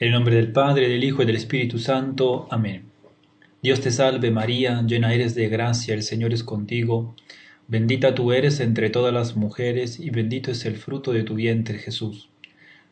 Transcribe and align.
En 0.00 0.06
el 0.06 0.14
nombre 0.14 0.36
del 0.36 0.52
Padre, 0.52 0.88
del 0.88 1.02
Hijo 1.02 1.24
y 1.24 1.26
del 1.26 1.34
Espíritu 1.34 1.80
Santo. 1.80 2.46
Amén. 2.52 2.84
Dios 3.62 3.80
te 3.80 3.90
salve 3.90 4.30
María, 4.30 4.80
llena 4.82 5.12
eres 5.12 5.34
de 5.34 5.48
gracia, 5.48 5.92
el 5.92 6.04
Señor 6.04 6.32
es 6.32 6.44
contigo. 6.44 7.16
Bendita 7.66 8.14
tú 8.14 8.30
eres 8.30 8.60
entre 8.60 8.90
todas 8.90 9.12
las 9.12 9.34
mujeres 9.34 9.98
y 9.98 10.10
bendito 10.10 10.52
es 10.52 10.64
el 10.66 10.76
fruto 10.76 11.12
de 11.12 11.24
tu 11.24 11.34
vientre 11.34 11.78
Jesús. 11.78 12.30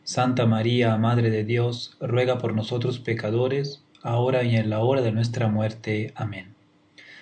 Santa 0.03 0.45
María, 0.45 0.97
Madre 0.97 1.29
de 1.29 1.45
Dios, 1.45 1.95
ruega 2.01 2.39
por 2.39 2.53
nosotros 2.53 2.99
pecadores, 2.99 3.85
ahora 4.01 4.43
y 4.43 4.57
en 4.57 4.69
la 4.69 4.79
hora 4.79 5.01
de 5.01 5.13
nuestra 5.13 5.47
muerte. 5.47 6.11
Amén. 6.13 6.55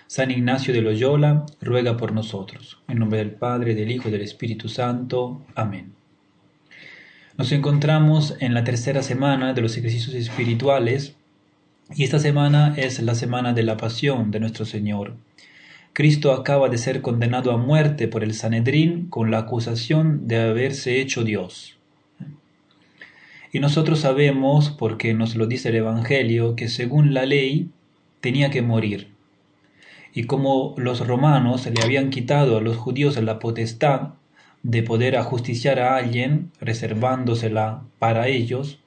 San 0.08 0.32
Ignacio 0.32 0.74
de 0.74 0.82
Loyola, 0.82 1.46
ruega 1.62 1.96
por 1.96 2.12
nosotros. 2.12 2.80
En 2.88 2.98
nombre 2.98 3.20
del 3.20 3.34
Padre, 3.34 3.76
del 3.76 3.92
Hijo 3.92 4.10
y 4.10 4.12
del 4.12 4.22
Espíritu 4.22 4.68
Santo. 4.68 5.46
Amén. 5.54 5.94
Nos 7.38 7.52
encontramos 7.52 8.38
en 8.40 8.54
la 8.54 8.64
tercera 8.64 9.04
semana 9.04 9.54
de 9.54 9.62
los 9.62 9.76
ejercicios 9.76 10.16
espirituales 10.16 11.16
y 11.94 12.06
esta 12.06 12.18
semana 12.18 12.74
es 12.78 13.02
la 13.02 13.14
semana 13.14 13.52
de 13.52 13.64
la 13.64 13.76
pasión 13.76 14.32
de 14.32 14.40
nuestro 14.40 14.64
Señor. 14.64 15.16
Cristo 15.92 16.32
acaba 16.32 16.70
de 16.70 16.78
ser 16.78 17.02
condenado 17.02 17.52
a 17.52 17.58
muerte 17.58 18.08
por 18.08 18.24
el 18.24 18.34
Sanedrín 18.34 19.08
con 19.10 19.32
la 19.32 19.40
acusación 19.40 20.30
de 20.30 20.44
haberse 20.44 21.02
hecho 21.02 21.26
Dios. 21.26 21.78
Y 23.52 23.60
nosotros 23.60 24.00
sabemos, 24.00 24.70
porque 24.70 25.14
nos 25.14 25.36
lo 25.36 25.46
dice 25.46 25.70
el 25.70 25.76
Evangelio, 25.76 26.56
que 26.56 26.70
según 26.70 27.14
la 27.14 27.26
ley 27.26 27.70
tenía 28.22 28.50
que 28.50 28.62
morir. 28.62 29.10
Y 30.14 30.24
como 30.24 30.74
los 30.78 31.06
romanos 31.06 31.66
le 31.66 31.84
habían 31.84 32.12
quitado 32.12 32.58
a 32.58 32.62
los 32.62 32.78
judíos 32.78 33.22
la 33.22 33.40
potestad 33.40 34.14
de 34.66 34.82
poder 34.82 35.16
ajusticiar 35.16 35.80
a 35.80 35.96
alguien, 35.96 36.52
reservándosela 36.60 37.84
para 38.00 38.30
ellos, 38.30 38.80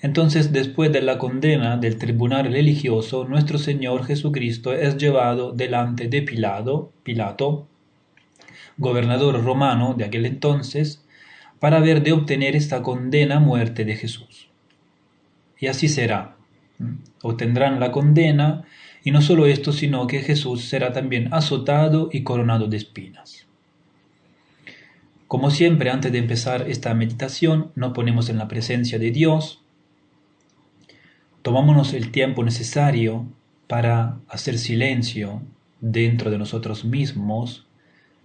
entonces 0.00 0.54
después 0.54 0.90
de 0.90 1.02
la 1.02 1.18
condena 1.18 1.76
del 1.76 1.98
tribunal 1.98 2.50
religioso, 2.50 3.26
nuestro 3.28 3.58
Señor 3.58 4.06
Jesucristo 4.06 4.72
es 4.72 4.96
llevado 4.96 5.52
delante 5.52 6.08
de 6.08 6.22
Pilato, 6.22 6.92
Pilato, 7.02 7.68
gobernador 8.78 9.44
romano 9.44 9.92
de 9.92 10.06
aquel 10.06 10.24
entonces, 10.24 11.04
para 11.60 11.80
ver 11.80 12.02
de 12.02 12.12
obtener 12.12 12.56
esta 12.56 12.82
condena 12.82 13.36
a 13.36 13.40
muerte 13.40 13.84
de 13.84 13.96
Jesús. 13.96 14.48
Y 15.58 15.66
así 15.66 15.88
será. 15.88 16.36
Obtendrán 17.22 17.80
la 17.80 17.92
condena, 17.92 18.64
y 19.04 19.10
no 19.10 19.20
solo 19.20 19.44
esto, 19.44 19.72
sino 19.72 20.06
que 20.06 20.20
Jesús 20.20 20.64
será 20.64 20.94
también 20.94 21.34
azotado 21.34 22.08
y 22.10 22.22
coronado 22.22 22.66
de 22.66 22.78
espinas. 22.78 23.46
Como 25.32 25.50
siempre, 25.50 25.88
antes 25.88 26.12
de 26.12 26.18
empezar 26.18 26.68
esta 26.68 26.92
meditación, 26.92 27.72
nos 27.74 27.94
ponemos 27.94 28.28
en 28.28 28.36
la 28.36 28.48
presencia 28.48 28.98
de 28.98 29.10
Dios, 29.10 29.62
tomámonos 31.40 31.94
el 31.94 32.10
tiempo 32.10 32.44
necesario 32.44 33.24
para 33.66 34.18
hacer 34.28 34.58
silencio 34.58 35.40
dentro 35.80 36.30
de 36.30 36.36
nosotros 36.36 36.84
mismos, 36.84 37.66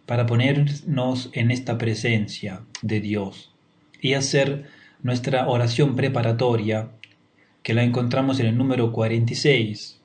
para 0.05 0.25
ponernos 0.25 1.29
en 1.31 1.49
esta 1.49 1.77
presencia 1.77 2.63
de 2.81 2.99
Dios 2.99 3.53
y 4.01 4.15
hacer 4.15 4.65
nuestra 5.01 5.47
oración 5.47 5.95
preparatoria, 5.95 6.89
que 7.63 7.73
la 7.73 7.83
encontramos 7.83 8.41
en 8.41 8.47
el 8.47 8.57
número 8.57 8.91
46. 8.91 10.01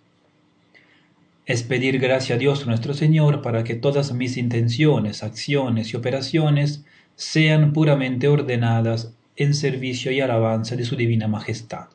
Es 1.47 1.65
pedir 1.65 1.99
gracia 1.99 2.37
a 2.37 2.39
Dios 2.39 2.65
nuestro 2.69 2.95
Señor 2.95 3.43
para 3.43 3.65
que 3.65 3.75
todas 3.75 4.13
mis 4.13 4.37
intenciones, 4.37 5.25
acciones 5.25 5.93
y 5.93 5.97
operaciones 5.97 6.85
sean 7.17 7.73
puramente 7.73 8.29
ordenadas 8.29 9.15
en 9.37 9.55
servicio 9.55 10.13
y 10.13 10.21
alabanza 10.21 10.77
de 10.77 10.85
su 10.85 10.97
divina 10.97 11.29
majestad. 11.29 11.87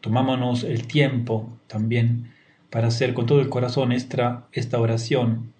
Tomámonos 0.00 0.64
el 0.64 0.86
tiempo 0.86 1.48
también 1.68 2.32
para 2.70 2.88
hacer 2.88 3.14
con 3.14 3.26
todo 3.26 3.40
el 3.40 3.48
corazón 3.48 3.92
esta, 3.92 4.46
oración, 4.78 5.52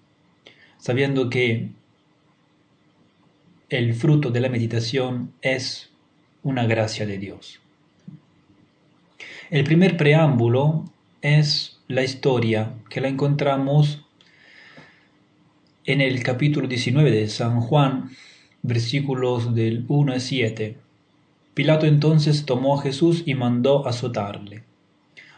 sabiendo 0.77 1.29
que 1.29 1.69
el 3.69 3.93
fruto 3.93 4.31
de 4.31 4.41
la 4.41 4.49
meditación 4.49 5.31
es 5.41 5.91
una 6.41 6.65
gracia 6.65 7.05
de 7.05 7.17
Dios. 7.19 7.61
El 9.49 9.63
primer 9.63 9.95
preámbulo 9.95 10.85
es 11.21 11.79
la 11.87 12.03
historia 12.03 12.73
que 12.89 12.99
la 12.99 13.07
encontramos 13.07 14.02
en 15.85 15.99
el 15.99 16.23
capítulo 16.23 16.67
19 16.67 17.11
de 17.11 17.27
San 17.27 17.59
Juan, 17.59 18.11
versículos 18.61 19.53
del 19.53 19.83
1 19.89 20.13
al 20.13 20.21
7. 20.21 20.77
Pilato 21.53 21.85
entonces 21.85 22.45
tomó 22.45 22.79
a 22.79 22.81
Jesús 22.81 23.23
y 23.25 23.33
mandó 23.33 23.85
azotarle. 23.85 24.63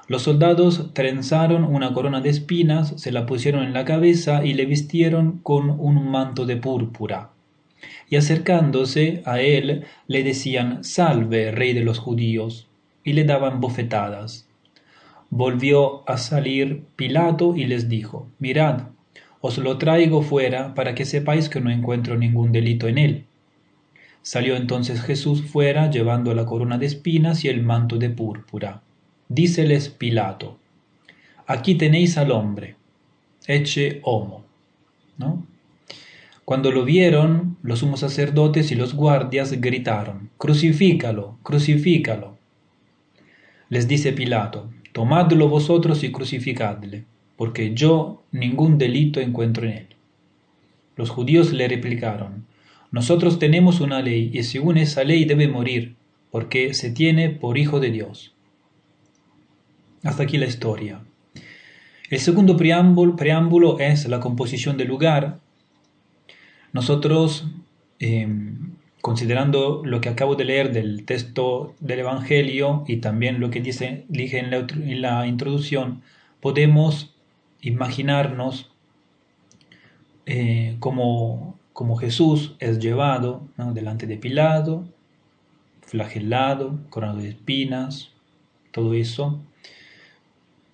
Los 0.07 0.21
soldados 0.21 0.93
trenzaron 0.93 1.63
una 1.63 1.93
corona 1.93 2.21
de 2.21 2.29
espinas, 2.29 2.93
se 2.97 3.11
la 3.11 3.25
pusieron 3.25 3.63
en 3.63 3.73
la 3.73 3.85
cabeza 3.85 4.45
y 4.45 4.53
le 4.53 4.67
vistieron 4.67 5.39
con 5.39 5.71
un 5.71 6.11
manto 6.11 6.45
de 6.45 6.57
púrpura. 6.57 7.31
Y 8.07 8.17
acercándose 8.17 9.23
a 9.25 9.41
él 9.41 9.85
le 10.07 10.23
decían, 10.23 10.83
Salve, 10.83 11.51
rey 11.51 11.73
de 11.73 11.83
los 11.83 11.97
judíos, 11.97 12.67
y 13.03 13.13
le 13.13 13.23
daban 13.23 13.61
bofetadas. 13.61 14.47
Volvió 15.31 16.07
a 16.07 16.17
salir 16.17 16.83
Pilato 16.95 17.55
y 17.55 17.65
les 17.65 17.89
dijo, 17.89 18.27
Mirad, 18.37 18.94
os 19.41 19.57
lo 19.57 19.77
traigo 19.77 20.21
fuera 20.21 20.73
para 20.73 20.95
que 20.95 21.05
sepáis 21.05 21.49
que 21.49 21.61
no 21.61 21.69
encuentro 21.69 22.17
ningún 22.17 22.51
delito 22.51 22.87
en 22.87 22.97
él. 22.97 23.25
Salió 24.21 24.55
entonces 24.55 25.01
Jesús 25.01 25.43
fuera 25.43 25.89
llevando 25.89 26.33
la 26.33 26.45
corona 26.45 26.77
de 26.77 26.87
espinas 26.87 27.45
y 27.45 27.49
el 27.49 27.61
manto 27.61 27.97
de 27.97 28.09
púrpura. 28.09 28.81
Díceles 29.29 29.89
Pilato, 29.89 30.57
aquí 31.45 31.75
tenéis 31.75 32.17
al 32.17 32.31
hombre, 32.31 32.75
eche 33.45 33.99
homo. 34.03 34.43
¿No? 35.17 35.45
Cuando 36.43 36.71
lo 36.71 36.83
vieron, 36.83 37.57
los 37.61 37.79
sumos 37.79 38.01
sacerdotes 38.01 38.71
y 38.71 38.75
los 38.75 38.93
guardias 38.93 39.51
gritaron, 39.61 40.29
Crucifícalo, 40.37 41.37
crucifícalo. 41.43 42.37
Les 43.69 43.87
dice 43.87 44.11
Pilato, 44.11 44.69
Tomadlo 44.91 45.49
vosotros 45.49 46.03
y 46.03 46.11
crucificadle 46.11 47.05
porque 47.35 47.73
yo 47.73 48.23
ningún 48.31 48.77
delito 48.77 49.19
encuentro 49.19 49.65
en 49.65 49.73
él. 49.73 49.87
Los 50.95 51.09
judíos 51.09 51.51
le 51.51 51.67
replicaron, 51.67 52.45
nosotros 52.91 53.39
tenemos 53.39 53.81
una 53.81 54.01
ley 54.01 54.31
y 54.33 54.43
según 54.43 54.77
esa 54.77 55.03
ley 55.03 55.25
debe 55.25 55.47
morir, 55.47 55.95
porque 56.31 56.73
se 56.73 56.91
tiene 56.91 57.29
por 57.29 57.57
hijo 57.57 57.79
de 57.79 57.91
Dios. 57.91 58.33
Hasta 60.03 60.23
aquí 60.23 60.37
la 60.37 60.45
historia. 60.45 61.01
El 62.09 62.19
segundo 62.19 62.55
preámbulo, 62.55 63.15
preámbulo 63.15 63.79
es 63.79 64.07
la 64.07 64.19
composición 64.19 64.77
del 64.77 64.87
lugar. 64.87 65.39
Nosotros, 66.71 67.47
em, 67.99 68.75
considerando 69.01 69.81
lo 69.83 69.99
que 70.01 70.09
acabo 70.09 70.35
de 70.35 70.45
leer 70.45 70.71
del 70.71 71.03
texto 71.05 71.73
del 71.79 71.99
Evangelio 71.99 72.83
y 72.87 72.97
también 72.97 73.39
lo 73.39 73.49
que 73.49 73.61
dice, 73.61 74.05
dije 74.07 74.39
en 74.39 74.51
la, 74.51 74.57
en 74.57 75.01
la 75.01 75.25
introducción, 75.25 76.01
podemos 76.39 77.14
imaginarnos 77.65 78.71
eh, 80.27 80.77
como, 80.79 81.59
como, 81.73 81.97
Jesús 81.97 82.55
es 82.59 82.79
llevado 82.79 83.47
delante 83.73 84.07
de 84.07 84.17
Pilato, 84.17 84.87
flagelado, 85.81 86.79
coronado 86.89 87.19
de 87.19 87.29
espinas, 87.29 88.11
todo 88.71 88.93
eso. 88.93 89.41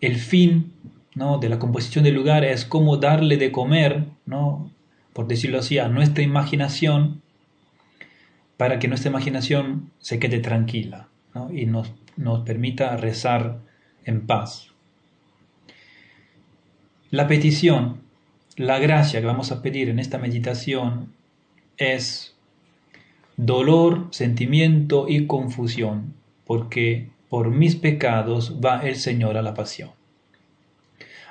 El 0.02 0.18
fin 0.18 0.74
¿no? 1.16 1.38
de 1.38 1.50
la 1.50 1.59
composición 1.59 2.03
del 2.03 2.16
lugar 2.16 2.44
es 2.44 2.66
cómo 2.66 2.97
darle 2.97 3.38
de 3.38 3.52
comer, 3.52 4.05
¿no? 4.26 4.70
por 5.14 5.28
decirlo 5.28 5.59
así, 5.59 5.79
a 5.79 5.88
nuestra 5.88 6.23
imaginación, 6.23 7.22
para 8.58 8.79
que 8.79 8.88
nuestra 8.88 9.09
imaginación 9.09 9.91
se 9.99 10.20
quede 10.20 10.40
tranquila 10.40 11.08
y 11.52 11.66
nos, 11.66 11.91
nos 12.17 12.41
permita 12.41 12.97
rezar 12.97 13.59
en 14.05 14.28
paz. 14.28 14.71
La 17.11 17.28
petición, 17.28 17.97
la 18.55 18.79
gracia 18.79 19.19
que 19.19 19.25
vamos 19.25 19.52
a 19.52 19.61
pedir 19.61 19.90
en 19.90 19.99
esta 19.99 20.17
meditación 20.17 21.11
es 21.75 22.37
dolor, 23.35 24.08
sentimiento 24.11 25.09
y 25.09 25.28
confusión, 25.28 26.13
porque 26.46 27.09
por 27.28 27.49
mis 27.49 27.75
pecados 27.75 28.61
va 28.63 28.79
el 28.87 28.96
Señor 28.96 29.35
a 29.35 29.41
la 29.41 29.53
pasión. 29.53 29.90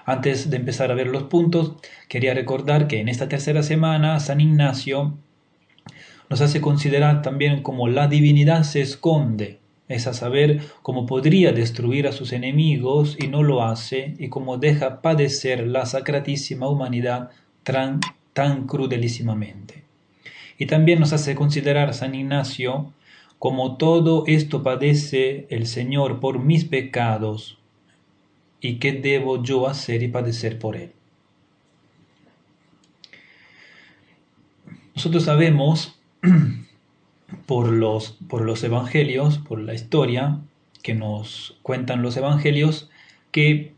Antes 0.04 0.50
de 0.50 0.58
empezar 0.58 0.90
a 0.90 0.94
ver 0.94 1.06
los 1.06 1.22
puntos, 1.22 1.72
quería 2.08 2.34
recordar 2.34 2.86
que 2.86 3.00
en 3.00 3.08
esta 3.08 3.30
tercera 3.30 3.62
semana 3.62 4.20
San 4.20 4.42
Ignacio 4.42 5.16
nos 6.28 6.42
hace 6.42 6.60
considerar 6.60 7.22
también 7.22 7.62
cómo 7.62 7.88
la 7.88 8.06
divinidad 8.06 8.64
se 8.64 8.82
esconde 8.82 9.59
es 9.90 10.06
a 10.06 10.14
saber 10.14 10.60
cómo 10.82 11.04
podría 11.04 11.52
destruir 11.52 12.06
a 12.06 12.12
sus 12.12 12.32
enemigos 12.32 13.16
y 13.18 13.26
no 13.26 13.42
lo 13.42 13.62
hace, 13.62 14.14
y 14.18 14.28
cómo 14.28 14.56
deja 14.56 15.02
padecer 15.02 15.66
la 15.66 15.84
sacratísima 15.84 16.68
humanidad 16.68 17.30
tan, 17.64 18.00
tan 18.32 18.66
crudelísimamente. 18.66 19.82
Y 20.58 20.66
también 20.66 21.00
nos 21.00 21.12
hace 21.12 21.34
considerar 21.34 21.92
San 21.92 22.14
Ignacio 22.14 22.92
como 23.40 23.78
todo 23.78 24.24
esto 24.26 24.62
padece 24.62 25.46
el 25.48 25.66
Señor 25.66 26.20
por 26.20 26.38
mis 26.38 26.66
pecados, 26.66 27.58
¿y 28.60 28.74
qué 28.74 28.92
debo 28.92 29.42
yo 29.42 29.66
hacer 29.66 30.02
y 30.02 30.08
padecer 30.08 30.58
por 30.58 30.76
él? 30.76 30.92
Nosotros 34.94 35.24
sabemos 35.24 35.98
por 37.46 37.70
los, 37.70 38.16
por 38.28 38.42
los 38.42 38.62
evangelios, 38.64 39.38
por 39.38 39.60
la 39.60 39.74
historia 39.74 40.38
que 40.82 40.94
nos 40.94 41.58
cuentan 41.62 42.02
los 42.02 42.16
evangelios, 42.16 42.90
que, 43.32 43.72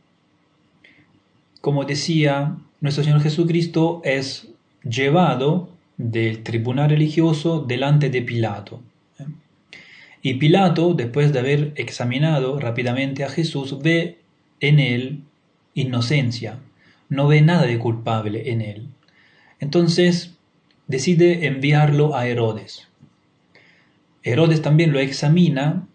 como 1.60 1.84
decía 1.84 2.56
nuestro 2.80 3.04
Señor 3.04 3.20
Jesucristo, 3.20 4.00
es 4.04 4.48
llevado 4.84 5.68
del 5.96 6.42
tribunal 6.42 6.90
religioso 6.90 7.60
delante 7.60 8.10
de 8.10 8.22
Pilato. 8.22 8.80
Y 10.22 10.34
Pilato, 10.34 10.94
después 10.94 11.32
de 11.32 11.40
haber 11.40 11.72
examinado 11.74 12.60
rápidamente 12.60 13.24
a 13.24 13.28
Jesús, 13.28 13.82
ve 13.82 14.18
en 14.60 14.78
él 14.78 15.22
inocencia, 15.74 16.58
no 17.08 17.26
ve 17.26 17.42
nada 17.42 17.66
de 17.66 17.78
culpable 17.78 18.52
en 18.52 18.60
él. 18.60 18.88
Entonces 19.58 20.36
decide 20.86 21.46
enviarlo 21.46 22.14
a 22.14 22.26
Herodes. 22.26 22.88
Herodes 24.22 24.62
también 24.62 24.92
lo 24.92 25.00
examina 25.00 25.86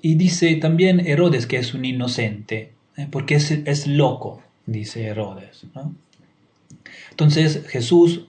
y 0.00 0.14
dice 0.14 0.54
también 0.56 1.00
Herodes 1.00 1.46
que 1.46 1.58
es 1.58 1.74
un 1.74 1.84
inocente, 1.84 2.72
¿eh? 2.96 3.06
porque 3.10 3.36
es, 3.36 3.50
es, 3.50 3.86
loco, 3.86 4.42
dice 4.66 5.04
Herodes. 5.06 5.66
Entonces 7.10 7.66
Jesús 7.68 8.26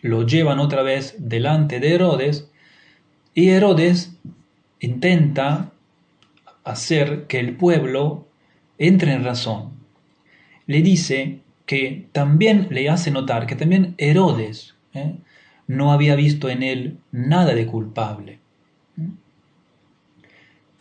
lo 0.00 0.26
llevan 0.26 0.58
otra 0.58 0.82
vez 0.82 1.14
delante 1.18 1.80
de 1.80 1.94
Herodes 1.94 2.48
y 3.34 3.50
Herodes 3.50 4.16
intenta 4.80 5.70
hacer 6.64 7.26
que 7.26 7.38
el 7.38 7.56
pueblo 7.56 8.26
entre 8.78 9.12
en 9.12 9.24
razón. 9.24 9.72
Le 10.66 10.82
dice 10.82 11.40
que 11.66 12.08
también 12.12 12.68
le 12.70 12.88
hace 12.90 13.10
notar 13.10 13.46
que 13.46 13.56
también 13.56 13.94
Herodes 13.98 14.74
¿eh? 14.94 15.14
no 15.66 15.92
había 15.92 16.16
visto 16.16 16.48
en 16.48 16.62
él 16.62 16.98
nada 17.12 17.54
de 17.54 17.66
culpable. 17.66 18.41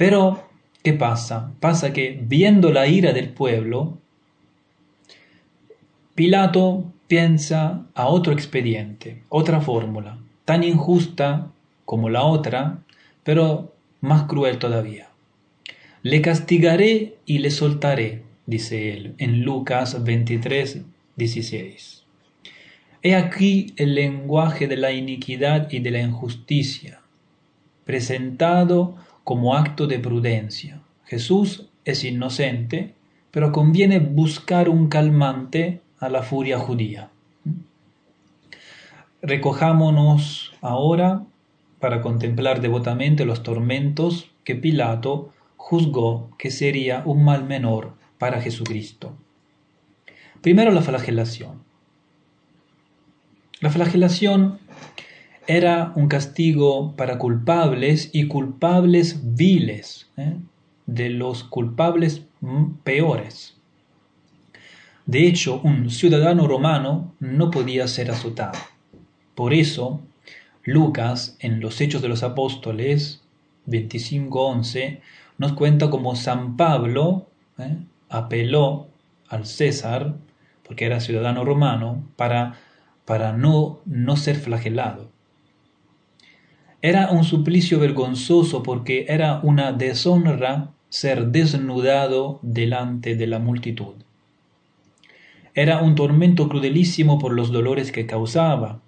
Pero, 0.02 0.50
¿qué 0.82 0.94
pasa? 0.94 1.52
Pasa 1.60 1.94
que 1.94 2.20
viendo 2.20 2.72
la 2.72 2.88
ira 2.88 3.14
del 3.14 3.30
pueblo, 3.30 4.00
Pilato 6.16 6.92
piensa 7.06 7.86
a 7.94 8.08
otro 8.08 8.34
expediente, 8.34 9.22
otra 9.30 9.62
fórmula, 9.62 10.18
tan 10.44 10.64
injusta 10.64 11.52
como 11.86 12.10
la 12.10 12.24
otra, 12.24 12.80
pero 13.24 13.76
más 14.00 14.24
cruel 14.24 14.58
todavía. 14.58 15.10
Le 16.02 16.20
castigaré 16.24 17.18
y 17.28 17.38
le 17.38 17.52
soltaré, 17.52 18.24
dice 18.48 18.94
él 18.94 19.14
en 19.20 19.44
Lucas 19.44 20.04
23, 20.04 20.82
16. 21.16 22.06
He 23.04 23.14
aquí 23.14 23.76
el 23.78 23.94
lenguaje 23.94 24.68
de 24.68 24.78
la 24.78 24.94
iniquidad 24.94 25.72
y 25.72 25.78
de 25.78 25.92
la 25.92 26.02
injusticia, 26.02 27.02
presentado 27.86 28.96
como 29.24 29.56
acto 29.56 29.88
de 29.88 30.00
prudencia. 30.00 30.82
Jesús 31.06 31.70
es 31.86 32.04
inocente, 32.04 32.96
pero 33.32 33.52
conviene 33.52 34.00
buscar 34.00 34.70
un 34.70 34.88
calmante 34.88 35.82
a 36.00 36.10
la 36.10 36.24
furia 36.24 36.60
judía. 36.60 37.10
Recojámonos 39.22 40.54
ahora 40.62 41.24
para 41.80 42.02
contemplar 42.02 42.62
devotamente 42.62 43.26
los 43.26 43.44
tormentos 43.44 44.32
que 44.44 44.56
Pilato 44.56 45.32
juzgó 45.58 46.32
que 46.38 46.50
sería 46.50 47.04
un 47.06 47.24
mal 47.24 47.46
menor 47.46 47.94
para 48.18 48.42
Jesucristo. 48.42 49.16
Primero 50.42 50.72
la 50.72 50.82
flagelación. 50.82 51.64
La 53.60 53.70
flagelación 53.70 54.60
era 55.48 55.92
un 55.96 56.08
castigo 56.08 56.96
para 56.96 57.18
culpables 57.18 58.10
y 58.14 58.28
culpables 58.28 59.36
viles, 59.36 60.10
¿eh? 60.18 60.36
de 60.86 61.10
los 61.10 61.44
culpables 61.44 62.24
peores. 62.84 63.58
De 65.06 65.28
hecho, 65.28 65.60
un 65.64 65.90
ciudadano 65.90 66.48
romano 66.48 67.16
no 67.20 67.52
podía 67.52 67.88
ser 67.88 68.12
azotado. 68.12 68.60
Por 69.36 69.54
eso, 69.54 70.02
Lucas, 70.64 71.38
en 71.40 71.60
los 71.60 71.82
Hechos 71.82 72.02
de 72.02 72.08
los 72.08 72.24
Apóstoles 72.24 73.22
25.11, 73.68 75.00
nos 75.38 75.54
cuenta 75.54 75.90
cómo 75.90 76.16
San 76.16 76.56
Pablo 76.56 77.28
¿eh? 77.58 77.78
apeló 78.10 78.88
al 79.28 79.46
César, 79.46 80.16
porque 80.64 80.86
era 80.86 81.00
ciudadano 81.00 81.44
romano, 81.44 82.04
para 82.16 82.60
para 83.12 83.34
no, 83.34 83.82
no 83.86 84.16
ser 84.16 84.38
flagelado. 84.38 85.11
Era 86.84 87.12
un 87.12 87.24
suplicio 87.24 87.80
vergonzoso 87.80 88.64
porque 88.64 89.06
era 89.08 89.40
una 89.44 89.72
deshonra 89.72 90.72
ser 90.90 91.28
desnudado 91.28 92.40
delante 92.42 93.16
de 93.16 93.28
la 93.28 93.38
multitud. 93.38 93.94
Era 95.54 95.82
un 95.82 95.94
tormento 95.94 96.50
crudelísimo 96.50 97.20
por 97.20 97.34
los 97.34 97.52
dolores 97.52 97.92
que 97.92 98.08
causaba. 98.08 98.82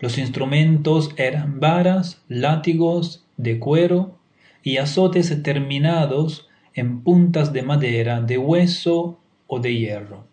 Los 0.00 0.18
instrumentos 0.18 1.10
eran 1.16 1.60
varas, 1.60 2.20
látigos 2.28 3.24
de 3.36 3.60
cuero 3.60 4.16
y 4.64 4.78
azotes 4.78 5.40
terminados 5.44 6.48
en 6.74 7.02
puntas 7.02 7.52
de 7.52 7.62
madera, 7.62 8.22
de 8.22 8.38
hueso 8.38 9.20
o 9.46 9.60
de 9.60 9.76
hierro. 9.76 10.24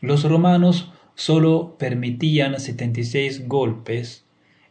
Los 0.00 0.24
romanos 0.24 0.90
solo 1.14 1.76
permitían 1.78 2.58
76 2.58 3.46
golpes 3.46 4.24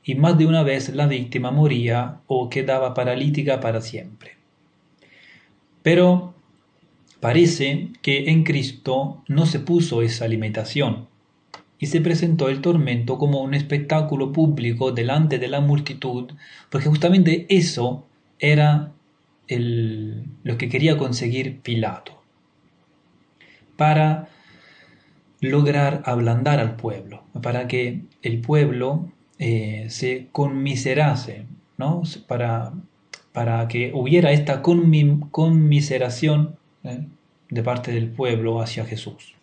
y 0.08 0.16
más 0.16 0.38
de 0.38 0.46
una 0.46 0.64
vez 0.64 0.96
la 0.96 1.06
víctima 1.06 1.52
moría 1.52 2.22
o 2.28 2.50
quedaba 2.50 2.94
paralítica 2.94 3.60
para 3.60 3.82
siempre. 3.82 4.38
Pero 5.84 6.34
parece 7.20 7.90
que 8.02 8.32
en 8.32 8.46
Cristo 8.46 9.22
no 9.28 9.46
se 9.46 9.60
puso 9.60 10.02
esa 10.02 10.26
limitación 10.30 11.10
y 11.78 11.88
se 11.88 12.00
presentó 12.00 12.48
el 12.48 12.62
tormento 12.62 13.18
como 13.18 13.42
un 13.42 13.54
espectáculo 13.54 14.32
público 14.32 14.94
delante 14.94 15.40
de 15.40 15.50
la 15.50 15.60
multitud, 15.60 16.32
porque 16.70 16.88
justamente 16.88 17.46
eso 17.50 18.06
era 18.40 18.94
lo 19.50 20.58
que 20.58 20.70
quería 20.70 20.98
conseguir 20.98 21.60
Pilato, 21.60 22.14
para 23.76 24.30
lograr 25.42 26.02
ablandar 26.06 26.62
al 26.62 26.78
pueblo, 26.78 27.24
para 27.42 27.68
que 27.68 28.04
el 28.22 28.40
pueblo 28.40 29.12
eh, 29.40 29.86
se 29.90 30.28
conmiserase, 30.32 31.46
¿no? 31.78 32.02
para, 32.28 32.74
para 33.32 33.68
que 33.68 33.92
hubiera 33.94 34.32
esta 34.32 34.62
conmiseración 34.62 36.56
¿eh? 36.84 37.08
de 37.50 37.64
parte 37.64 37.92
del 37.92 38.10
pueblo 38.10 38.62
hacia 38.62 38.86
Jesús. 38.86 39.36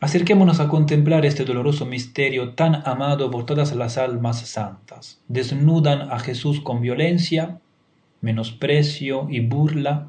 Acerquémonos 0.00 0.58
a 0.58 0.68
contemplar 0.68 1.24
este 1.24 1.44
doloroso 1.44 1.86
misterio 1.86 2.54
tan 2.54 2.82
amado 2.86 3.30
por 3.30 3.46
todas 3.46 3.74
las 3.74 3.98
almas 3.98 4.40
santas. 4.48 5.20
Desnudan 5.28 6.10
a 6.10 6.18
Jesús 6.18 6.60
con 6.60 6.80
violencia, 6.80 7.60
menosprecio 8.20 9.28
y 9.30 9.40
burla, 9.40 10.08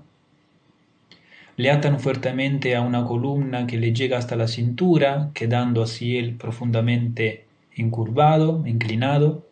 le 1.55 1.69
atan 1.69 1.99
fuertemente 1.99 2.75
a 2.75 2.81
una 2.81 3.05
columna 3.05 3.67
que 3.67 3.77
le 3.77 3.93
llega 3.93 4.17
hasta 4.17 4.35
la 4.35 4.47
cintura, 4.47 5.29
quedando 5.35 5.83
así 5.83 6.17
él 6.17 6.35
profundamente 6.35 7.45
incurvado, 7.75 8.63
inclinado. 8.65 9.47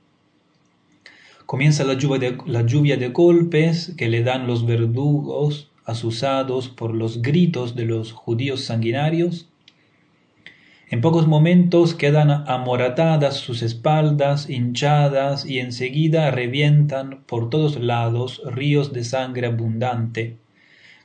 Comienza 1.46 1.84
la 1.84 1.96
lluvia, 1.96 2.98
de, 2.98 3.08
golpes 3.10 3.94
que 3.98 4.10
le 4.10 4.24
dan 4.24 4.48
los 4.48 4.66
verdugos 4.66 5.70
asusados 5.86 6.70
por 6.70 6.94
los 6.94 7.22
gritos 7.22 7.76
de 7.76 7.86
los 7.86 8.12
judíos 8.14 8.64
sanguinarios. 8.66 9.50
En 10.90 11.02
pocos 11.02 11.28
momentos 11.28 11.96
quedan 11.96 12.32
amoratadas 12.48 13.38
sus 13.38 13.62
espaldas, 13.62 14.50
hinchadas, 14.50 15.46
y 15.46 15.60
enseguida 15.60 16.32
revientan 16.32 17.24
por 17.26 17.50
todos 17.50 17.80
lados 17.80 18.42
ríos 18.46 18.94
de 18.94 19.04
sangre 19.04 19.48
abundante 19.48 20.38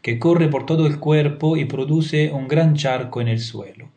que 0.07 0.21
corre 0.21 0.47
por 0.47 0.67
todo 0.67 0.87
el 0.87 1.01
cuerpo 1.01 1.57
y 1.57 1.65
produce 1.65 2.31
un 2.31 2.47
gran 2.47 2.77
charco 2.77 3.21
en 3.21 3.27
el 3.27 3.41
suelo. 3.41 3.89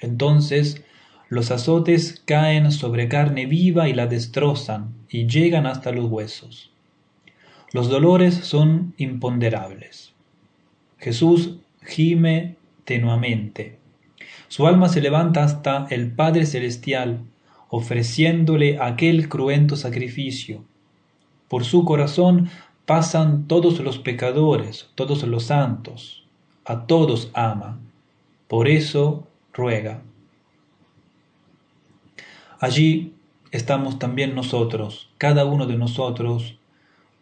Entonces 0.00 0.82
los 1.28 1.50
azotes 1.50 2.22
caen 2.24 2.72
sobre 2.72 3.08
carne 3.08 3.46
viva 3.46 3.88
y 3.88 3.94
la 3.94 4.06
destrozan 4.06 4.94
y 5.10 5.26
llegan 5.26 5.66
hasta 5.66 5.92
los 5.92 6.06
huesos. 6.06 6.70
Los 7.72 7.90
dolores 7.90 8.34
son 8.34 8.94
imponderables. 8.96 10.14
Jesús 10.98 11.56
gime 11.86 12.56
tenuamente. 12.84 13.78
Su 14.48 14.66
alma 14.66 14.88
se 14.88 15.02
levanta 15.02 15.44
hasta 15.44 15.86
el 15.90 16.10
Padre 16.10 16.46
Celestial, 16.46 17.20
ofreciéndole 17.68 18.78
aquel 18.80 19.28
cruento 19.28 19.76
sacrificio, 19.76 20.64
Por 21.48 21.64
su 21.64 21.84
corazón 21.84 22.50
pasan 22.86 23.46
todos 23.46 23.80
los 23.80 23.98
pecadores, 23.98 24.90
todos 24.94 25.22
los 25.24 25.44
santos. 25.44 26.24
A 26.64 26.86
todos 26.86 27.30
ama. 27.34 27.80
Por 28.48 28.68
eso 28.68 29.26
ruega. 29.52 30.02
Allí 32.60 33.14
estamos 33.50 33.98
también 33.98 34.34
nosotros, 34.34 35.10
cada 35.18 35.44
uno 35.44 35.66
de 35.66 35.76
nosotros, 35.76 36.58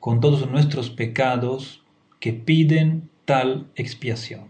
con 0.00 0.20
todos 0.20 0.48
nuestros 0.50 0.90
pecados 0.90 1.82
que 2.20 2.32
piden 2.32 3.08
tal 3.24 3.66
expiación. 3.74 4.48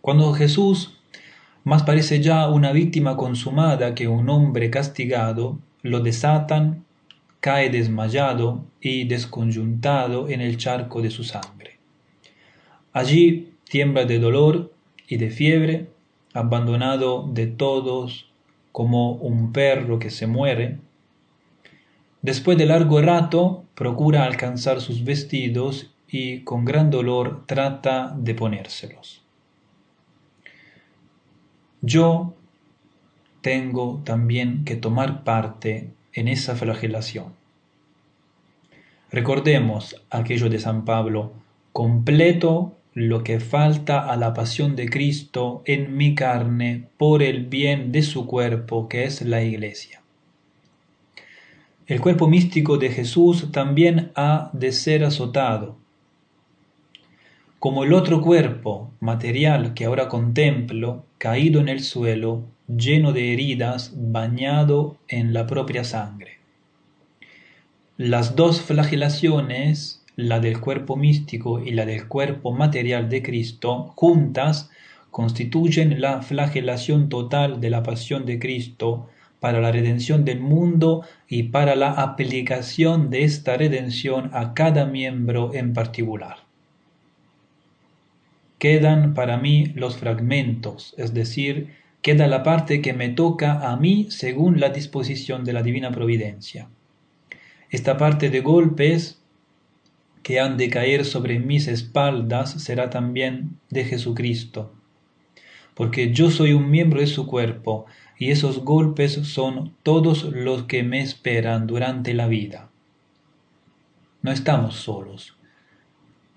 Cuando 0.00 0.34
Jesús 0.34 0.98
más 1.64 1.82
parece 1.82 2.20
ya 2.20 2.46
una 2.48 2.72
víctima 2.72 3.16
consumada 3.16 3.94
que 3.94 4.06
un 4.06 4.28
hombre 4.28 4.68
castigado, 4.68 5.58
lo 5.80 6.00
desatan, 6.00 6.84
cae 7.40 7.70
desmayado 7.70 8.66
y 8.82 9.04
desconyuntado 9.04 10.28
en 10.28 10.42
el 10.42 10.58
charco 10.58 11.00
de 11.00 11.10
su 11.10 11.24
sangre. 11.24 11.78
Allí 12.92 13.54
tiembla 13.64 14.04
de 14.04 14.18
dolor 14.18 14.74
y 15.08 15.16
de 15.16 15.30
fiebre, 15.30 15.93
abandonado 16.34 17.26
de 17.32 17.46
todos 17.46 18.30
como 18.72 19.12
un 19.12 19.52
perro 19.52 19.98
que 19.98 20.10
se 20.10 20.26
muere. 20.26 20.78
Después 22.22 22.58
de 22.58 22.66
largo 22.66 23.00
rato 23.00 23.64
procura 23.74 24.24
alcanzar 24.24 24.80
sus 24.80 25.04
vestidos 25.04 25.94
y 26.08 26.40
con 26.40 26.64
gran 26.64 26.90
dolor 26.90 27.44
trata 27.46 28.14
de 28.18 28.34
ponérselos. 28.34 29.22
Yo 31.80 32.34
tengo 33.40 34.00
también 34.04 34.64
que 34.64 34.74
tomar 34.74 35.22
parte 35.22 35.90
en 36.12 36.28
esa 36.28 36.56
flagelación. 36.56 37.34
Recordemos 39.12 40.02
aquello 40.10 40.48
de 40.48 40.58
San 40.58 40.84
Pablo, 40.84 41.32
completo 41.72 42.74
lo 42.94 43.24
que 43.24 43.40
falta 43.40 44.08
a 44.08 44.16
la 44.16 44.32
pasión 44.34 44.76
de 44.76 44.88
Cristo 44.88 45.62
en 45.66 45.96
mi 45.96 46.14
carne 46.14 46.86
por 46.96 47.22
el 47.22 47.46
bien 47.46 47.90
de 47.90 48.02
su 48.02 48.26
cuerpo, 48.26 48.88
que 48.88 49.04
es 49.04 49.22
la 49.22 49.42
Iglesia. 49.42 50.00
El 51.86 52.00
cuerpo 52.00 52.28
místico 52.28 52.78
de 52.78 52.90
Jesús 52.90 53.50
también 53.50 54.12
ha 54.14 54.48
de 54.52 54.70
ser 54.72 55.04
azotado. 55.04 55.76
Como 57.58 57.82
el 57.82 57.92
otro 57.92 58.20
cuerpo 58.22 58.92
material 59.00 59.74
que 59.74 59.86
ahora 59.86 60.08
contemplo, 60.08 61.04
caído 61.18 61.60
en 61.60 61.68
el 61.68 61.80
suelo, 61.80 62.44
lleno 62.68 63.12
de 63.12 63.32
heridas, 63.32 63.92
bañado 63.96 64.96
en 65.08 65.34
la 65.34 65.46
propia 65.46 65.82
sangre. 65.82 66.38
Las 67.96 68.36
dos 68.36 68.60
flagelaciones, 68.60 70.03
la 70.16 70.40
del 70.40 70.60
cuerpo 70.60 70.96
místico 70.96 71.60
y 71.60 71.72
la 71.72 71.86
del 71.86 72.08
cuerpo 72.08 72.52
material 72.52 73.08
de 73.08 73.22
Cristo, 73.22 73.92
juntas 73.96 74.70
constituyen 75.10 76.00
la 76.00 76.22
flagelación 76.22 77.08
total 77.08 77.60
de 77.60 77.70
la 77.70 77.82
pasión 77.82 78.26
de 78.26 78.38
Cristo 78.38 79.08
para 79.40 79.60
la 79.60 79.72
redención 79.72 80.24
del 80.24 80.40
mundo 80.40 81.02
y 81.28 81.44
para 81.44 81.76
la 81.76 81.92
aplicación 81.92 83.10
de 83.10 83.24
esta 83.24 83.56
redención 83.56 84.30
a 84.32 84.54
cada 84.54 84.86
miembro 84.86 85.52
en 85.54 85.72
particular 85.72 86.44
quedan 88.64 89.12
para 89.12 89.36
mí 89.36 89.72
los 89.74 89.98
fragmentos, 89.98 90.94
es 90.96 91.12
decir, 91.12 91.74
queda 92.00 92.26
la 92.28 92.42
parte 92.42 92.80
que 92.80 92.94
me 92.94 93.10
toca 93.10 93.70
a 93.70 93.76
mí 93.76 94.06
según 94.08 94.58
la 94.58 94.70
disposición 94.70 95.44
de 95.44 95.52
la 95.52 95.62
divina 95.62 95.90
providencia. 95.90 96.68
Esta 97.68 97.98
parte 97.98 98.30
de 98.30 98.40
golpes 98.40 99.22
que 100.24 100.40
han 100.40 100.56
de 100.56 100.70
caer 100.70 101.04
sobre 101.04 101.38
mis 101.38 101.68
espaldas 101.68 102.50
será 102.50 102.88
también 102.88 103.60
de 103.68 103.84
Jesucristo, 103.84 104.72
porque 105.74 106.12
yo 106.12 106.30
soy 106.30 106.54
un 106.54 106.70
miembro 106.70 107.00
de 107.00 107.06
su 107.06 107.26
cuerpo, 107.26 107.84
y 108.18 108.30
esos 108.30 108.64
golpes 108.64 109.12
son 109.12 109.74
todos 109.82 110.24
los 110.24 110.64
que 110.64 110.82
me 110.82 111.02
esperan 111.02 111.66
durante 111.66 112.14
la 112.14 112.26
vida. 112.26 112.70
No 114.22 114.32
estamos 114.32 114.76
solos, 114.76 115.36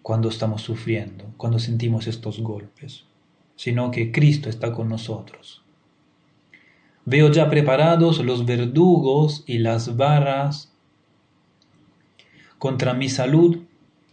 cuando 0.01 0.27
estamos 0.27 0.63
sufriendo, 0.63 1.33
cuando 1.37 1.57
sentimos 1.57 2.07
estos 2.07 2.41
golpes, 2.41 3.05
sino 3.55 3.91
que 3.91 4.11
Cristo 4.11 4.49
está 4.49 4.73
con 4.73 4.89
nosotros. 4.89 5.63
Veo 7.05 7.31
ya 7.31 7.49
preparados 7.49 8.19
los 8.25 8.45
verdugos 8.45 9.45
y 9.47 9.59
las 9.59 9.95
barras 9.95 10.73
contra 12.57 12.93
mi 12.93 13.07
salud 13.07 13.59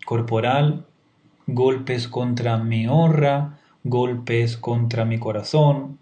corporal, 0.04 0.86
golpes 1.46 2.08
contra 2.08 2.58
mi 2.58 2.86
honra, 2.86 3.58
golpes 3.82 4.56
contra 4.56 5.04
mi 5.04 5.18
corazón, 5.18 5.98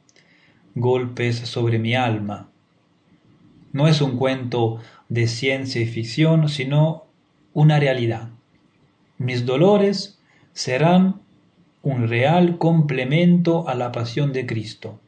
golpes 0.74 1.36
sobre 1.36 1.78
mi 1.78 1.94
alma. 1.94 2.48
No 3.72 3.88
es 3.88 4.00
un 4.00 4.16
cuento 4.16 4.78
de 5.08 5.26
ciencia 5.26 5.80
y 5.80 5.86
ficción, 5.86 6.48
sino 6.48 7.04
una 7.54 7.78
realidad. 7.78 8.30
Mis 9.18 9.46
dolores 9.46 10.18
serán 10.52 11.20
un 11.82 12.08
real 12.08 12.58
complemento 12.58 13.68
a 13.68 13.74
la 13.74 13.92
pasión 13.92 14.32
de 14.32 14.46
Cristo. 14.46 15.00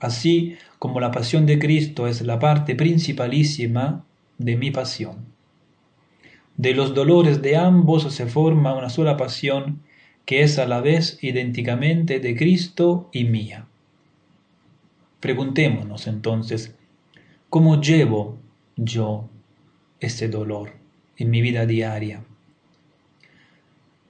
Así 0.00 0.56
como 0.78 1.00
la 1.00 1.10
pasión 1.10 1.46
de 1.46 1.58
Cristo 1.58 2.06
es 2.06 2.22
la 2.22 2.38
parte 2.38 2.74
principalísima 2.74 4.04
de 4.38 4.56
mi 4.56 4.70
pasión. 4.70 5.31
De 6.62 6.74
los 6.74 6.94
dolores 6.94 7.42
de 7.42 7.56
ambos 7.56 8.04
se 8.14 8.26
forma 8.26 8.72
una 8.72 8.88
sola 8.88 9.16
pasión 9.16 9.82
que 10.24 10.44
es 10.44 10.60
a 10.60 10.64
la 10.64 10.80
vez 10.80 11.18
idénticamente 11.20 12.20
de 12.20 12.36
Cristo 12.36 13.10
y 13.12 13.24
mía. 13.24 13.66
Preguntémonos 15.18 16.06
entonces, 16.06 16.76
¿cómo 17.50 17.80
llevo 17.80 18.38
yo 18.76 19.28
ese 19.98 20.28
dolor 20.28 20.74
en 21.16 21.30
mi 21.30 21.42
vida 21.42 21.66
diaria? 21.66 22.22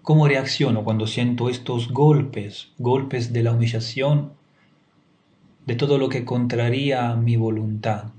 ¿Cómo 0.02 0.28
reacciono 0.28 0.84
cuando 0.84 1.06
siento 1.06 1.48
estos 1.48 1.88
golpes, 1.88 2.68
golpes 2.76 3.32
de 3.32 3.44
la 3.44 3.52
humillación, 3.52 4.34
de 5.64 5.74
todo 5.74 5.96
lo 5.96 6.10
que 6.10 6.26
contraría 6.26 7.16
mi 7.16 7.36
voluntad? 7.36 8.12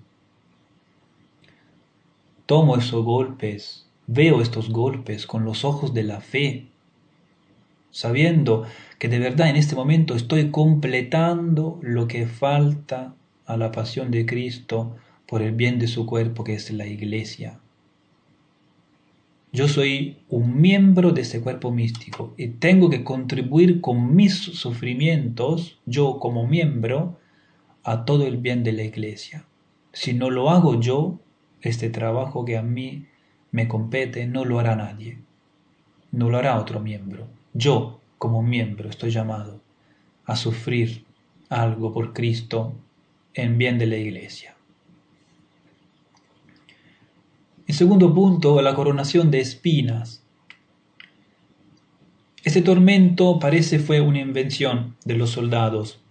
Tomo 2.47 2.77
esos 2.77 3.05
golpes, 3.05 3.83
veo 4.07 4.41
estos 4.41 4.69
golpes 4.69 5.27
con 5.27 5.45
los 5.45 5.65
ojos 5.65 5.93
de 5.93 6.03
la 6.03 6.22
fe, 6.22 6.67
sabiendo 7.91 8.65
que 9.00 9.07
de 9.07 9.19
verdad 9.19 9.50
en 9.50 9.55
este 9.55 9.75
momento 9.75 10.15
estoy 10.15 10.50
completando 10.50 11.79
lo 11.81 12.07
que 12.07 12.25
falta 12.25 13.15
a 13.45 13.57
la 13.57 13.72
pasión 13.72 14.12
de 14.12 14.25
Cristo 14.25 14.95
por 15.27 15.41
el 15.41 15.53
bien 15.53 15.79
de 15.79 15.88
su 15.88 16.05
cuerpo 16.05 16.43
que 16.43 16.53
es 16.53 16.72
la 16.72 16.88
iglesia. 16.88 17.60
Yo 19.51 19.67
soy 19.67 20.17
un 20.29 20.60
miembro 20.60 21.12
de 21.12 21.22
ese 21.22 21.39
cuerpo 21.41 21.72
místico 21.72 22.33
y 22.38 22.48
tengo 22.48 22.89
que 22.89 23.03
contribuir 23.03 23.81
con 23.81 24.15
mis 24.15 24.33
sufrimientos, 24.33 25.77
yo 25.86 26.17
como 26.17 26.48
miembro, 26.48 27.19
a 27.83 28.03
todo 28.03 28.25
el 28.25 28.38
bien 28.38 28.63
de 28.63 28.74
la 28.74 28.83
iglesia. 28.83 29.45
Si 29.91 30.13
no 30.13 30.31
lo 30.31 30.50
hago 30.50 30.79
yo, 30.79 31.19
este 31.62 31.91
trabajo 31.91 32.45
que 32.45 32.57
a 32.57 32.63
mí 32.63 33.05
me 33.53 33.67
compete 33.67 34.25
no 34.25 34.43
lo 34.43 34.60
hará 34.60 34.75
nadie, 34.75 35.19
no 36.12 36.29
lo 36.29 36.38
hará 36.38 36.60
otro 36.60 36.79
miembro. 36.79 37.27
Yo, 37.53 38.01
como 38.17 38.41
miembro, 38.41 38.89
estoy 38.89 39.12
llamado 39.12 39.62
a 40.25 40.36
sufrir 40.36 41.05
algo 41.50 41.93
por 41.93 42.13
Cristo 42.13 42.74
en 43.33 43.57
bien 43.60 43.77
de 43.77 43.86
la 43.86 43.95
iglesia. 43.95 44.55
En 47.67 47.75
segundo 47.75 48.13
punto, 48.13 48.60
la 48.62 48.74
coronación 48.74 49.29
de 49.29 49.39
espinas. 49.39 50.24
Este 52.43 52.62
tormento 52.62 53.39
parece 53.39 53.77
fue 53.77 54.01
una 54.01 54.19
invención 54.19 54.95
de 55.05 55.15
los 55.15 55.29
soldados. 55.29 56.02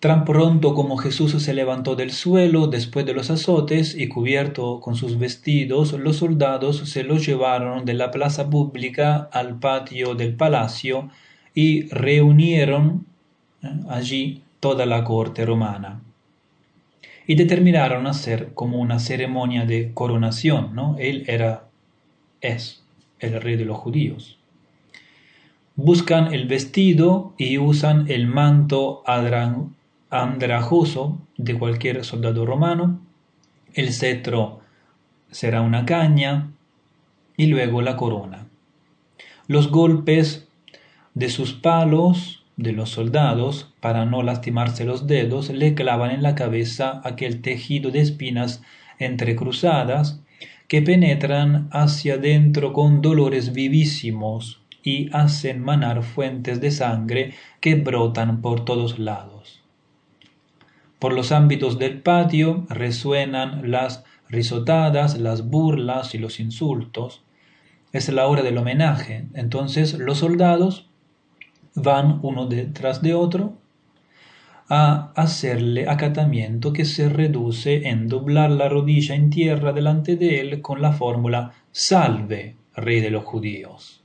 Tan 0.00 0.24
pronto 0.24 0.74
como 0.74 0.96
Jesús 0.96 1.32
se 1.42 1.54
levantó 1.54 1.96
del 1.96 2.12
suelo 2.12 2.68
después 2.68 3.04
de 3.04 3.14
los 3.14 3.30
azotes 3.30 3.96
y 3.96 4.06
cubierto 4.06 4.78
con 4.78 4.94
sus 4.94 5.18
vestidos, 5.18 5.92
los 5.92 6.18
soldados 6.18 6.88
se 6.88 7.02
lo 7.02 7.16
llevaron 7.16 7.84
de 7.84 7.94
la 7.94 8.12
plaza 8.12 8.48
pública 8.48 9.28
al 9.32 9.58
patio 9.58 10.14
del 10.14 10.36
palacio 10.36 11.10
y 11.52 11.88
reunieron 11.88 13.06
eh, 13.62 13.68
allí 13.88 14.42
toda 14.60 14.86
la 14.86 15.02
corte 15.02 15.44
romana 15.44 16.00
y 17.26 17.34
determinaron 17.34 18.06
hacer 18.06 18.54
como 18.54 18.78
una 18.78 19.00
ceremonia 19.00 19.66
de 19.66 19.92
coronación, 19.94 20.76
¿no? 20.76 20.96
Él 20.98 21.24
era, 21.26 21.64
es 22.40 22.84
el 23.18 23.40
rey 23.42 23.56
de 23.56 23.64
los 23.64 23.76
judíos. 23.76 24.38
Buscan 25.74 26.32
el 26.32 26.46
vestido 26.46 27.34
y 27.36 27.58
usan 27.58 28.08
el 28.08 28.28
manto 28.28 29.02
andrajoso 30.10 31.20
de 31.36 31.58
cualquier 31.58 32.04
soldado 32.04 32.46
romano, 32.46 33.00
el 33.74 33.92
cetro 33.92 34.60
será 35.30 35.60
una 35.60 35.84
caña 35.84 36.50
y 37.36 37.46
luego 37.46 37.82
la 37.82 37.96
corona. 37.96 38.46
Los 39.46 39.70
golpes 39.70 40.48
de 41.14 41.28
sus 41.28 41.52
palos 41.52 42.44
de 42.56 42.72
los 42.72 42.90
soldados, 42.90 43.72
para 43.80 44.04
no 44.04 44.22
lastimarse 44.22 44.84
los 44.84 45.06
dedos, 45.06 45.48
le 45.50 45.74
clavan 45.74 46.10
en 46.10 46.22
la 46.22 46.34
cabeza 46.34 47.00
aquel 47.04 47.40
tejido 47.40 47.90
de 47.90 48.00
espinas 48.00 48.62
entrecruzadas 48.98 50.20
que 50.66 50.82
penetran 50.82 51.68
hacia 51.70 52.18
dentro 52.18 52.72
con 52.72 53.00
dolores 53.00 53.52
vivísimos 53.52 54.60
y 54.82 55.08
hacen 55.12 55.62
manar 55.62 56.02
fuentes 56.02 56.60
de 56.60 56.70
sangre 56.70 57.34
que 57.60 57.74
brotan 57.76 58.40
por 58.40 58.64
todos 58.64 58.98
lados. 58.98 59.37
Por 60.98 61.12
los 61.12 61.30
ámbitos 61.30 61.78
del 61.78 62.02
patio 62.02 62.66
resuenan 62.68 63.70
las 63.70 64.04
risotadas, 64.28 65.18
las 65.18 65.48
burlas 65.48 66.14
y 66.14 66.18
los 66.18 66.40
insultos. 66.40 67.24
Es 67.92 68.08
la 68.08 68.26
hora 68.26 68.42
del 68.42 68.58
homenaje. 68.58 69.28
Entonces 69.34 69.94
los 69.98 70.18
soldados 70.18 70.90
van 71.74 72.18
uno 72.22 72.46
detrás 72.46 73.00
de 73.02 73.14
otro 73.14 73.58
a 74.68 75.12
hacerle 75.14 75.88
acatamiento 75.88 76.72
que 76.72 76.84
se 76.84 77.08
reduce 77.08 77.88
en 77.88 78.08
doblar 78.08 78.50
la 78.50 78.68
rodilla 78.68 79.14
en 79.14 79.30
tierra 79.30 79.72
delante 79.72 80.16
de 80.16 80.40
él 80.40 80.60
con 80.60 80.82
la 80.82 80.92
fórmula 80.92 81.52
Salve, 81.70 82.56
rey 82.74 83.00
de 83.00 83.10
los 83.10 83.24
judíos. 83.24 84.04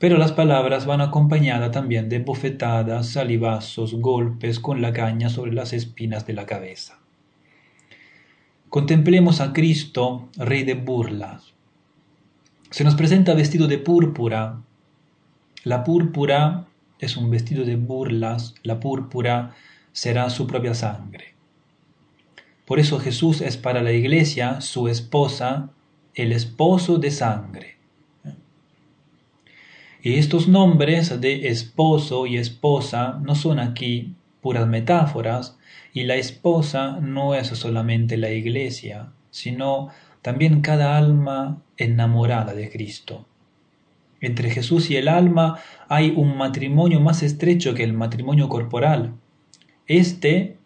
Pero 0.00 0.16
las 0.16 0.32
palabras 0.32 0.86
van 0.86 1.02
acompañadas 1.02 1.72
también 1.72 2.08
de 2.08 2.20
bofetadas, 2.20 3.10
salivazos, 3.10 3.92
golpes 3.96 4.58
con 4.58 4.80
la 4.80 4.94
caña 4.94 5.28
sobre 5.28 5.52
las 5.52 5.74
espinas 5.74 6.26
de 6.26 6.32
la 6.32 6.46
cabeza. 6.46 7.00
Contemplemos 8.70 9.42
a 9.42 9.52
Cristo, 9.52 10.30
rey 10.36 10.62
de 10.64 10.72
burlas. 10.72 11.52
Se 12.70 12.82
nos 12.82 12.94
presenta 12.94 13.34
vestido 13.34 13.68
de 13.68 13.76
púrpura. 13.76 14.62
La 15.64 15.84
púrpura 15.84 16.64
es 16.98 17.18
un 17.18 17.28
vestido 17.30 17.66
de 17.66 17.76
burlas, 17.76 18.54
la 18.62 18.80
púrpura 18.80 19.54
será 19.92 20.30
su 20.30 20.46
propia 20.46 20.72
sangre. 20.72 21.34
Por 22.64 22.80
eso 22.80 23.00
Jesús 23.00 23.42
es 23.42 23.58
para 23.58 23.82
la 23.82 23.92
iglesia 23.92 24.62
su 24.62 24.88
esposa, 24.88 25.72
el 26.14 26.32
esposo 26.32 26.96
de 26.96 27.10
sangre. 27.10 27.79
Y 30.02 30.14
estos 30.14 30.48
nombres 30.48 31.20
de 31.20 31.48
esposo 31.48 32.26
y 32.26 32.38
esposa 32.38 33.20
no 33.22 33.34
son 33.34 33.58
aquí 33.58 34.14
puras 34.40 34.66
metáforas, 34.66 35.58
y 35.92 36.04
la 36.04 36.16
esposa 36.16 36.98
no 37.02 37.34
es 37.34 37.48
solamente 37.48 38.16
la 38.16 38.30
iglesia, 38.30 39.12
sino 39.30 39.88
también 40.22 40.62
cada 40.62 40.96
alma 40.96 41.62
enamorada 41.76 42.54
de 42.54 42.70
Cristo. 42.70 43.26
Entre 44.22 44.50
Jesús 44.50 44.90
y 44.90 44.96
el 44.96 45.08
alma 45.08 45.58
hay 45.88 46.14
un 46.16 46.36
matrimonio 46.36 47.00
más 47.00 47.22
estrecho 47.22 47.74
que 47.74 47.84
el 47.84 47.92
matrimonio 47.92 48.48
corporal. 48.48 49.14
Este 49.86 50.56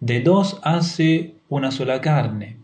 de 0.00 0.20
dos 0.20 0.60
hace 0.64 1.34
una 1.48 1.70
sola 1.70 2.00
carne. 2.00 2.56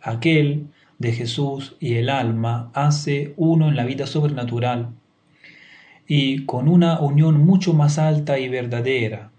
Aquel 0.00 0.68
de 0.98 1.12
Jesús 1.12 1.76
y 1.80 1.94
el 1.94 2.10
alma 2.10 2.70
hace 2.74 3.34
uno 3.36 3.68
en 3.68 3.76
la 3.76 3.84
vida 3.84 4.06
sobrenatural 4.06 4.90
y 6.06 6.44
con 6.44 6.68
una 6.68 7.00
unión 7.00 7.44
mucho 7.44 7.72
más 7.72 7.98
alta 7.98 8.38
y 8.38 8.48
verdadera, 8.48 9.30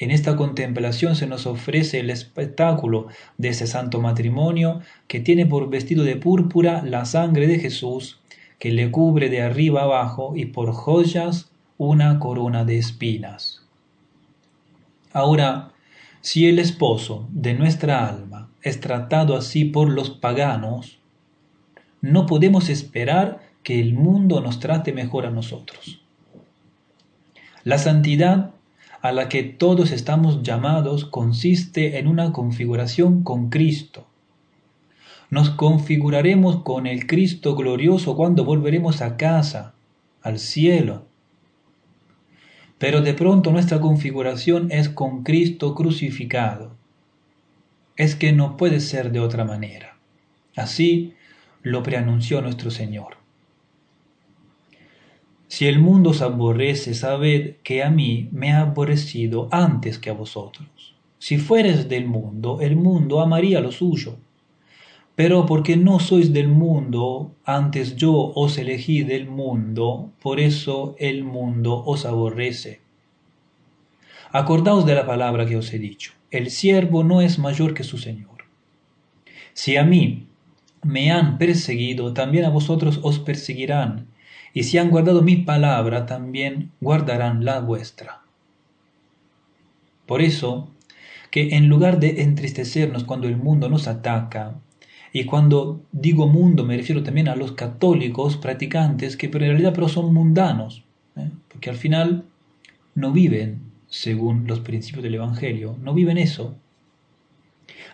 en 0.00 0.10
esta 0.10 0.34
contemplación 0.34 1.14
se 1.14 1.26
nos 1.26 1.46
ofrece 1.46 2.00
el 2.00 2.08
espectáculo 2.08 3.08
de 3.36 3.50
ese 3.50 3.66
santo 3.66 4.00
matrimonio 4.00 4.80
que 5.08 5.20
tiene 5.20 5.44
por 5.44 5.68
vestido 5.68 6.04
de 6.04 6.16
púrpura 6.16 6.82
la 6.82 7.04
sangre 7.04 7.46
de 7.46 7.58
Jesús, 7.58 8.18
que 8.58 8.72
le 8.72 8.90
cubre 8.90 9.28
de 9.28 9.42
arriba 9.42 9.82
abajo 9.82 10.32
y 10.34 10.46
por 10.46 10.72
joyas 10.72 11.50
una 11.76 12.18
corona 12.18 12.64
de 12.64 12.78
espinas. 12.78 13.62
Ahora, 15.12 15.72
si 16.22 16.48
el 16.48 16.58
esposo 16.58 17.28
de 17.30 17.52
nuestra 17.52 18.08
alma 18.08 18.48
es 18.62 18.80
tratado 18.80 19.36
así 19.36 19.66
por 19.66 19.90
los 19.90 20.08
paganos, 20.08 20.98
no 22.00 22.24
podemos 22.24 22.70
esperar 22.70 23.49
que 23.62 23.80
el 23.80 23.94
mundo 23.94 24.40
nos 24.40 24.60
trate 24.60 24.92
mejor 24.92 25.26
a 25.26 25.30
nosotros. 25.30 26.00
La 27.64 27.78
santidad 27.78 28.52
a 29.02 29.12
la 29.12 29.28
que 29.28 29.42
todos 29.42 29.92
estamos 29.92 30.42
llamados 30.42 31.04
consiste 31.04 31.98
en 31.98 32.06
una 32.06 32.32
configuración 32.32 33.22
con 33.22 33.48
Cristo. 33.48 34.06
Nos 35.30 35.50
configuraremos 35.50 36.62
con 36.62 36.86
el 36.86 37.06
Cristo 37.06 37.54
glorioso 37.54 38.16
cuando 38.16 38.44
volveremos 38.44 39.00
a 39.00 39.16
casa, 39.16 39.74
al 40.22 40.38
cielo. 40.38 41.06
Pero 42.78 43.00
de 43.00 43.14
pronto 43.14 43.52
nuestra 43.52 43.80
configuración 43.80 44.70
es 44.72 44.88
con 44.88 45.22
Cristo 45.22 45.74
crucificado. 45.74 46.74
Es 47.96 48.16
que 48.16 48.32
no 48.32 48.56
puede 48.56 48.80
ser 48.80 49.12
de 49.12 49.20
otra 49.20 49.44
manera. 49.44 49.96
Así 50.56 51.14
lo 51.62 51.82
preanunció 51.82 52.40
nuestro 52.42 52.70
Señor. 52.70 53.19
Si 55.50 55.66
el 55.66 55.80
mundo 55.80 56.10
os 56.10 56.22
aborrece, 56.22 56.94
sabed 56.94 57.56
que 57.64 57.82
a 57.82 57.90
mí 57.90 58.28
me 58.30 58.52
ha 58.52 58.60
aborrecido 58.60 59.48
antes 59.50 59.98
que 59.98 60.08
a 60.08 60.12
vosotros. 60.12 60.94
Si 61.18 61.38
fueres 61.38 61.88
del 61.88 62.06
mundo, 62.06 62.60
el 62.60 62.76
mundo 62.76 63.20
amaría 63.20 63.60
lo 63.60 63.72
suyo. 63.72 64.16
Pero 65.16 65.46
porque 65.46 65.76
no 65.76 65.98
sois 65.98 66.32
del 66.32 66.46
mundo, 66.46 67.34
antes 67.44 67.96
yo 67.96 68.12
os 68.14 68.58
elegí 68.58 69.02
del 69.02 69.26
mundo, 69.26 70.12
por 70.22 70.38
eso 70.38 70.94
el 71.00 71.24
mundo 71.24 71.82
os 71.84 72.06
aborrece. 72.06 72.80
Acordaos 74.30 74.86
de 74.86 74.94
la 74.94 75.04
palabra 75.04 75.46
que 75.46 75.56
os 75.56 75.72
he 75.74 75.80
dicho. 75.80 76.12
El 76.30 76.50
siervo 76.50 77.02
no 77.02 77.22
es 77.22 77.40
mayor 77.40 77.74
que 77.74 77.82
su 77.82 77.98
Señor. 77.98 78.44
Si 79.52 79.76
a 79.76 79.82
mí 79.82 80.28
me 80.84 81.10
han 81.10 81.38
perseguido, 81.38 82.14
también 82.14 82.44
a 82.44 82.50
vosotros 82.50 83.00
os 83.02 83.18
perseguirán 83.18 84.09
y 84.52 84.64
si 84.64 84.78
han 84.78 84.90
guardado 84.90 85.22
mi 85.22 85.36
palabra, 85.36 86.06
también 86.06 86.72
guardarán 86.80 87.44
la 87.44 87.60
vuestra. 87.60 88.22
Por 90.06 90.22
eso, 90.22 90.70
que 91.30 91.56
en 91.56 91.68
lugar 91.68 92.00
de 92.00 92.22
entristecernos 92.22 93.04
cuando 93.04 93.28
el 93.28 93.36
mundo 93.36 93.68
nos 93.68 93.86
ataca, 93.86 94.56
y 95.12 95.24
cuando 95.24 95.82
digo 95.92 96.28
mundo 96.28 96.64
me 96.64 96.76
refiero 96.76 97.02
también 97.02 97.28
a 97.28 97.36
los 97.36 97.52
católicos 97.52 98.36
practicantes 98.36 99.16
que 99.16 99.26
en 99.26 99.32
realidad 99.32 99.72
pero 99.74 99.88
son 99.88 100.14
mundanos, 100.14 100.84
¿eh? 101.16 101.30
porque 101.48 101.70
al 101.70 101.76
final 101.76 102.24
no 102.94 103.12
viven 103.12 103.70
según 103.88 104.46
los 104.46 104.60
principios 104.60 105.02
del 105.02 105.16
Evangelio, 105.16 105.76
no 105.82 105.94
viven 105.94 106.16
eso. 106.16 106.54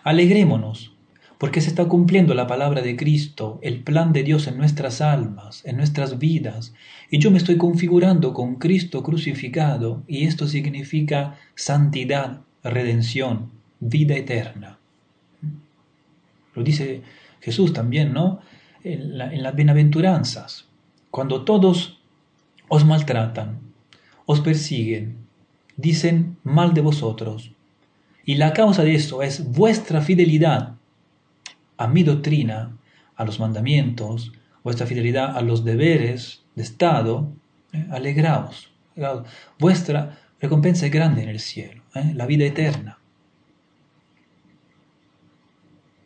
Alegrémonos 0.03 0.96
porque 1.37 1.61
se 1.61 1.69
está 1.69 1.85
cumpliendo 1.85 2.33
la 2.33 2.47
palabra 2.47 2.81
de 2.81 2.95
Cristo, 2.95 3.59
el 3.61 3.83
plan 3.83 4.11
de 4.11 4.23
Dios 4.23 4.47
en 4.47 4.57
nuestras 4.57 5.01
almas, 5.01 5.63
en 5.65 5.77
nuestras 5.77 6.17
vidas, 6.17 6.73
y 7.11 7.19
yo 7.19 7.29
me 7.29 7.37
estoy 7.37 7.57
configurando 7.57 8.33
con 8.33 8.55
Cristo 8.55 9.03
crucificado, 9.03 10.03
y 10.07 10.25
esto 10.25 10.47
significa 10.47 11.35
santidad, 11.55 12.41
redención, 12.63 13.51
vida 13.79 14.15
eterna. 14.15 14.79
Lo 16.55 16.63
dice 16.63 17.03
Jesús 17.39 17.71
también, 17.71 18.13
¿no? 18.13 18.39
En, 18.83 19.17
las 19.17 19.55
bienaventuranzas, 19.55 20.65
cuando 21.11 21.43
todos 21.45 21.99
os 22.67 22.83
maltratan, 22.83 23.59
os 24.25 24.41
persiguen, 24.41 25.17
dicen 25.75 26.37
mal 26.43 26.73
de 26.73 26.81
vosotros, 26.81 27.51
y 28.25 28.35
la 28.35 28.53
causa 28.53 28.83
de 28.83 28.95
eso 28.95 29.21
es 29.21 29.51
vuestra 29.51 30.01
fidelidad 30.01 30.77
a 31.77 31.87
mi 31.87 32.03
doctrina, 32.03 32.77
a 33.15 33.25
los 33.25 33.39
mandamientos, 33.39 34.33
vuestra 34.63 34.85
fidelidad 34.87 35.37
a 35.37 35.41
los 35.41 35.63
deberes 35.63 36.43
de 36.55 36.63
Estado, 36.63 37.31
eh, 37.73 37.87
alegraos, 37.91 38.71
Vuestra 39.59 40.17
recompensa 40.41 40.87
es 40.87 40.91
grande 40.91 41.21
en 41.21 41.29
el 41.29 41.39
cielo, 41.39 41.83
eh, 41.93 42.13
la 42.15 42.25
vida 42.25 42.45
eterna. 42.45 42.97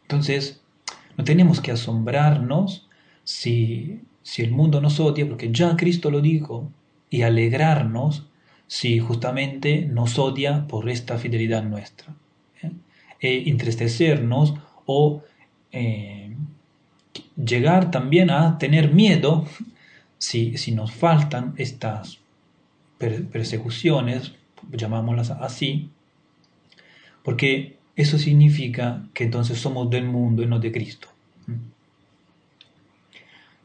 Entonces, 0.02 0.62
no 1.18 1.24
tenemos 1.24 1.62
que 1.62 1.72
asombrarnos 1.72 2.90
si, 3.24 4.02
si 4.24 4.42
el 4.42 4.52
mundo 4.52 4.82
nos 4.82 5.00
odia, 5.00 5.26
porque 5.26 5.52
ya 5.54 5.78
Cristo 5.78 6.12
lo 6.12 6.20
dijo, 6.20 6.70
y 7.10 7.22
alegrarnos 7.22 8.28
si 8.68 9.00
justamente 9.00 9.86
nos 9.86 10.18
odia 10.18 10.68
por 10.68 10.90
esta 10.90 11.18
fidelidad 11.18 11.64
nuestra. 11.64 12.16
¿eh? 12.62 12.72
E 13.20 13.50
entristecernos 13.50 14.56
o 14.86 15.24
eh, 15.72 16.36
llegar 17.36 17.92
también 17.92 18.30
a 18.30 18.58
tener 18.58 18.94
miedo 18.94 19.46
si, 20.18 20.58
si 20.58 20.72
nos 20.72 20.92
faltan 20.92 21.54
estas 21.58 22.20
persecuciones, 22.98 24.34
llamámoslas 24.72 25.32
así, 25.32 25.90
porque 27.24 27.78
eso 27.96 28.18
significa 28.18 29.08
que 29.14 29.24
entonces 29.24 29.60
somos 29.60 29.90
del 29.90 30.06
mundo 30.06 30.44
y 30.44 30.46
no 30.46 30.60
de 30.60 30.72
Cristo. 30.72 31.08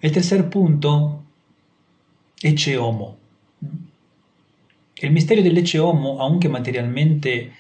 El 0.00 0.12
tercer 0.12 0.48
punto, 0.50 1.22
Eche 2.42 2.78
Homo. 2.78 3.16
El 4.96 5.10
misterio 5.10 5.44
del 5.44 5.58
Eche 5.58 5.80
Homo, 5.80 6.20
aunque 6.20 6.48
materialmente 6.48 7.52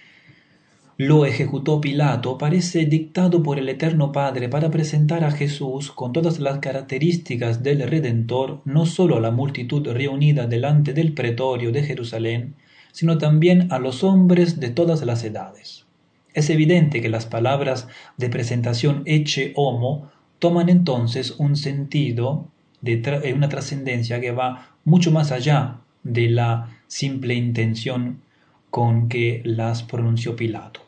lo 0.98 1.26
ejecutó 1.26 1.78
Pilato, 1.78 2.38
parece 2.38 2.86
dictado 2.86 3.42
por 3.42 3.58
el 3.58 3.68
Eterno 3.68 4.12
Padre 4.12 4.48
para 4.48 4.70
presentar 4.70 5.24
a 5.24 5.30
Jesús 5.30 5.92
con 5.92 6.14
todas 6.14 6.38
las 6.38 6.58
características 6.60 7.62
del 7.62 7.86
Redentor, 7.86 8.62
no 8.64 8.86
solo 8.86 9.18
a 9.18 9.20
la 9.20 9.30
multitud 9.30 9.86
reunida 9.86 10.46
delante 10.46 10.94
del 10.94 11.12
pretorio 11.12 11.70
de 11.70 11.82
Jerusalén, 11.82 12.54
sino 12.92 13.18
también 13.18 13.70
a 13.72 13.78
los 13.78 14.04
hombres 14.04 14.58
de 14.58 14.70
todas 14.70 15.04
las 15.04 15.22
edades. 15.22 15.84
Es 16.32 16.48
evidente 16.48 17.02
que 17.02 17.10
las 17.10 17.26
palabras 17.26 17.88
de 18.16 18.30
presentación 18.30 19.02
eche 19.04 19.52
homo 19.54 20.10
toman 20.38 20.70
entonces 20.70 21.34
un 21.36 21.56
sentido 21.56 22.48
de 22.80 23.02
eh, 23.22 23.34
una 23.34 23.50
trascendencia 23.50 24.18
que 24.18 24.30
va 24.32 24.76
mucho 24.84 25.10
más 25.10 25.30
allá 25.30 25.80
de 26.04 26.30
la 26.30 26.78
simple 26.86 27.34
intención 27.34 28.22
con 28.70 29.10
que 29.10 29.42
las 29.44 29.82
pronunció 29.82 30.36
Pilato. 30.36 30.85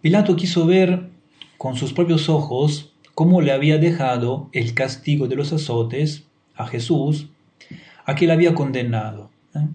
Pilato 0.00 0.36
quiso 0.36 0.66
ver 0.66 1.10
con 1.58 1.76
sus 1.76 1.92
propios 1.92 2.28
ojos 2.28 2.92
cómo 3.14 3.40
le 3.40 3.52
había 3.52 3.78
dejado 3.78 4.48
el 4.52 4.74
castigo 4.74 5.28
de 5.28 5.36
los 5.36 5.52
azotes 5.52 6.26
a 6.54 6.66
Jesús, 6.66 7.28
a 8.06 8.14
le 8.14 8.32
había 8.32 8.54
condenado. 8.54 9.30
¿eh? 9.54 9.66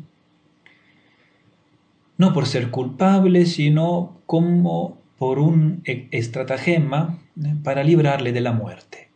no 2.17 2.33
por 2.33 2.45
ser 2.45 2.71
culpable, 2.71 3.45
sino 3.45 4.17
como 4.25 4.97
por 5.17 5.39
un 5.39 5.81
e-, 5.85 6.07
estratagema 6.11 7.19
¿eh? 7.43 7.55
para 7.63 7.83
librarle 7.83 8.31
de 8.31 8.41
la 8.41 8.53
muerte. 8.53 9.09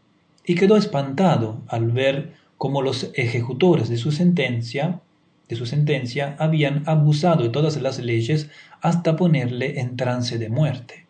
Y 0.46 0.56
quedó 0.56 0.78
espantado 0.78 1.62
al 1.68 1.92
ver 1.92 2.34
cómo 2.58 2.82
los 2.82 3.12
ejecutores 3.14 3.90
de 3.90 3.98
su 3.98 4.12
sentencia, 4.12 5.02
de 5.50 5.56
su 5.56 5.66
sentencia, 5.66 6.36
habían 6.40 6.84
abusado 6.86 7.44
de 7.44 7.50
todas 7.50 7.76
las 7.82 8.00
leyes 8.00 8.50
hasta 8.82 9.16
ponerle 9.16 9.80
en 9.82 9.98
trance 9.98 10.38
de 10.38 10.50
muerte. 10.50 11.08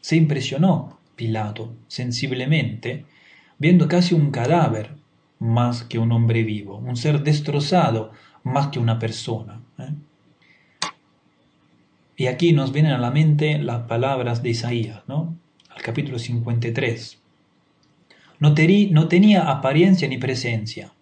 Se 0.00 0.16
impresionó 0.16 0.98
Pilato 1.14 1.74
sensiblemente, 1.86 3.04
viendo 3.58 3.86
casi 3.86 4.14
un 4.14 4.30
cadáver 4.30 4.96
más 5.38 5.84
que 5.84 5.98
un 5.98 6.10
hombre 6.10 6.42
vivo, 6.42 6.78
un 6.78 6.96
ser 6.96 7.22
destrozado 7.22 8.12
más 8.42 8.68
que 8.68 8.78
una 8.78 8.98
persona. 8.98 9.60
¿eh? 9.78 9.92
Y 12.16 12.26
aquí 12.26 12.52
nos 12.52 12.72
vienen 12.72 12.92
a 12.92 12.98
la 12.98 13.10
mente 13.10 13.58
las 13.58 13.82
palabras 13.82 14.42
de 14.42 14.50
Isaías, 14.50 15.02
¿no? 15.06 15.36
Al 15.68 15.82
capítulo 15.82 16.18
53. 16.18 17.20
No, 18.38 18.54
no 18.90 19.08
tenía 19.08 19.50
apariencia 19.50 20.08
ni 20.08 20.18
presencia. 20.18 20.92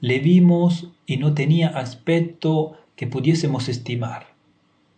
Le 0.00 0.18
vimos 0.18 0.88
y 1.04 1.18
no 1.18 1.34
tenía 1.34 1.68
aspecto 1.68 2.78
que 2.96 3.06
pudiésemos 3.06 3.68
estimar. 3.68 4.34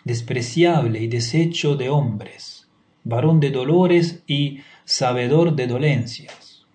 Despreciable 0.05 1.01
y 1.01 1.09
deshecho 1.09 1.77
de 1.77 1.89
hombres, 1.89 2.69
varón 3.05 3.41
de 3.41 3.51
dolores 3.51 4.23
y 4.27 4.61
sabedor 4.85 5.57
de 5.57 5.67
dolencias. 5.67 6.67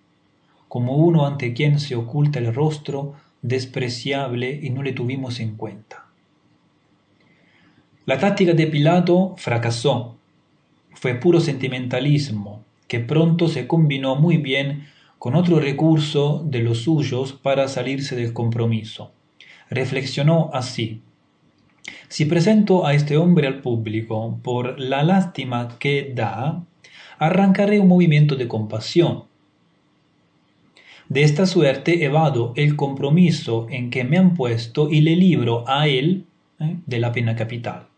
Como 0.68 0.96
uno 0.96 1.26
ante 1.26 1.54
quien 1.54 1.78
se 1.80 1.96
oculta 1.96 2.38
el 2.38 2.54
rostro, 2.54 3.14
despreciable 3.40 4.58
y 4.62 4.70
no 4.70 4.82
le 4.82 4.92
tuvimos 4.92 5.40
en 5.40 5.56
cuenta. 5.56 6.06
La 8.04 8.18
táctica 8.18 8.52
de 8.52 8.66
Pilato 8.66 9.34
fracasó. 9.36 10.16
Fue 10.94 11.14
puro 11.14 11.40
sentimentalismo, 11.40 12.64
que 12.88 13.00
pronto 13.00 13.48
se 13.48 13.66
combinó 13.66 14.16
muy 14.16 14.38
bien 14.38 14.88
con 15.18 15.34
otro 15.34 15.58
recurso 15.58 16.44
de 16.46 16.60
los 16.60 16.82
suyos 16.82 17.32
para 17.32 17.68
salirse 17.68 18.14
del 18.14 18.32
compromiso. 18.32 19.12
Reflexionó 19.68 20.50
así. 20.52 21.02
Si 22.08 22.24
presento 22.24 22.86
a 22.86 22.94
este 22.94 23.16
hombre 23.16 23.46
al 23.46 23.60
público 23.60 24.38
por 24.42 24.78
la 24.78 25.02
lástima 25.02 25.76
que 25.78 26.12
da, 26.14 26.64
arrancaré 27.18 27.80
un 27.80 27.88
movimiento 27.88 28.36
de 28.36 28.48
compasión. 28.48 29.24
De 31.08 31.22
esta 31.22 31.46
suerte 31.46 32.04
evado 32.04 32.52
el 32.56 32.76
compromiso 32.76 33.66
en 33.70 33.90
que 33.90 34.04
me 34.04 34.18
han 34.18 34.34
puesto 34.34 34.90
y 34.90 35.00
le 35.00 35.16
libro 35.16 35.64
a 35.66 35.88
él 35.88 36.26
¿eh? 36.60 36.76
de 36.86 36.98
la 36.98 37.12
pena 37.12 37.34
capital. 37.34 37.88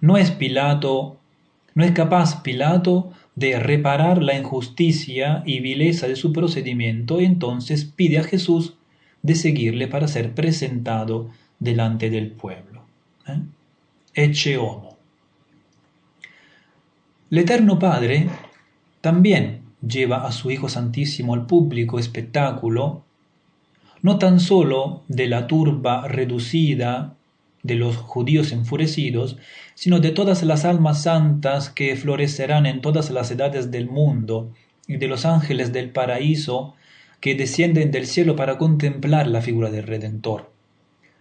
No 0.00 0.16
es 0.16 0.32
Pilato, 0.32 1.18
no 1.74 1.84
es 1.84 1.92
capaz 1.92 2.42
Pilato 2.42 3.12
de 3.34 3.58
reparar 3.58 4.22
la 4.22 4.36
injusticia 4.36 5.42
y 5.46 5.60
vileza 5.60 6.06
de 6.06 6.16
su 6.16 6.32
procedimiento, 6.32 7.20
entonces 7.20 7.84
pide 7.84 8.18
a 8.18 8.24
Jesús 8.24 8.74
de 9.22 9.34
seguirle 9.34 9.88
para 9.88 10.08
ser 10.08 10.34
presentado 10.34 11.30
delante 11.58 12.10
del 12.10 12.30
pueblo. 12.30 12.82
¿Eh? 13.26 13.40
Eche 14.14 14.58
homo. 14.58 14.96
El 17.30 17.38
Eterno 17.38 17.78
Padre 17.78 18.28
también 19.00 19.62
lleva 19.86 20.26
a 20.26 20.32
su 20.32 20.50
Hijo 20.50 20.68
Santísimo 20.68 21.34
al 21.34 21.46
público 21.46 21.98
espectáculo, 21.98 23.04
no 24.02 24.18
tan 24.18 24.40
solo 24.40 25.02
de 25.08 25.28
la 25.28 25.46
turba 25.46 26.06
reducida 26.08 27.16
de 27.62 27.76
los 27.76 27.96
judíos 27.96 28.52
enfurecidos, 28.52 29.38
sino 29.74 30.00
de 30.00 30.10
todas 30.10 30.42
las 30.42 30.64
almas 30.64 31.02
santas 31.02 31.70
que 31.70 31.94
florecerán 31.96 32.66
en 32.66 32.80
todas 32.80 33.10
las 33.10 33.30
edades 33.30 33.70
del 33.70 33.88
mundo, 33.88 34.52
y 34.86 34.96
de 34.96 35.08
los 35.08 35.24
ángeles 35.24 35.72
del 35.72 35.90
paraíso 35.90 36.74
que 37.20 37.34
descienden 37.34 37.90
del 37.90 38.06
cielo 38.06 38.36
para 38.36 38.58
contemplar 38.58 39.26
la 39.26 39.40
figura 39.40 39.70
del 39.70 39.86
Redentor. 39.86 40.50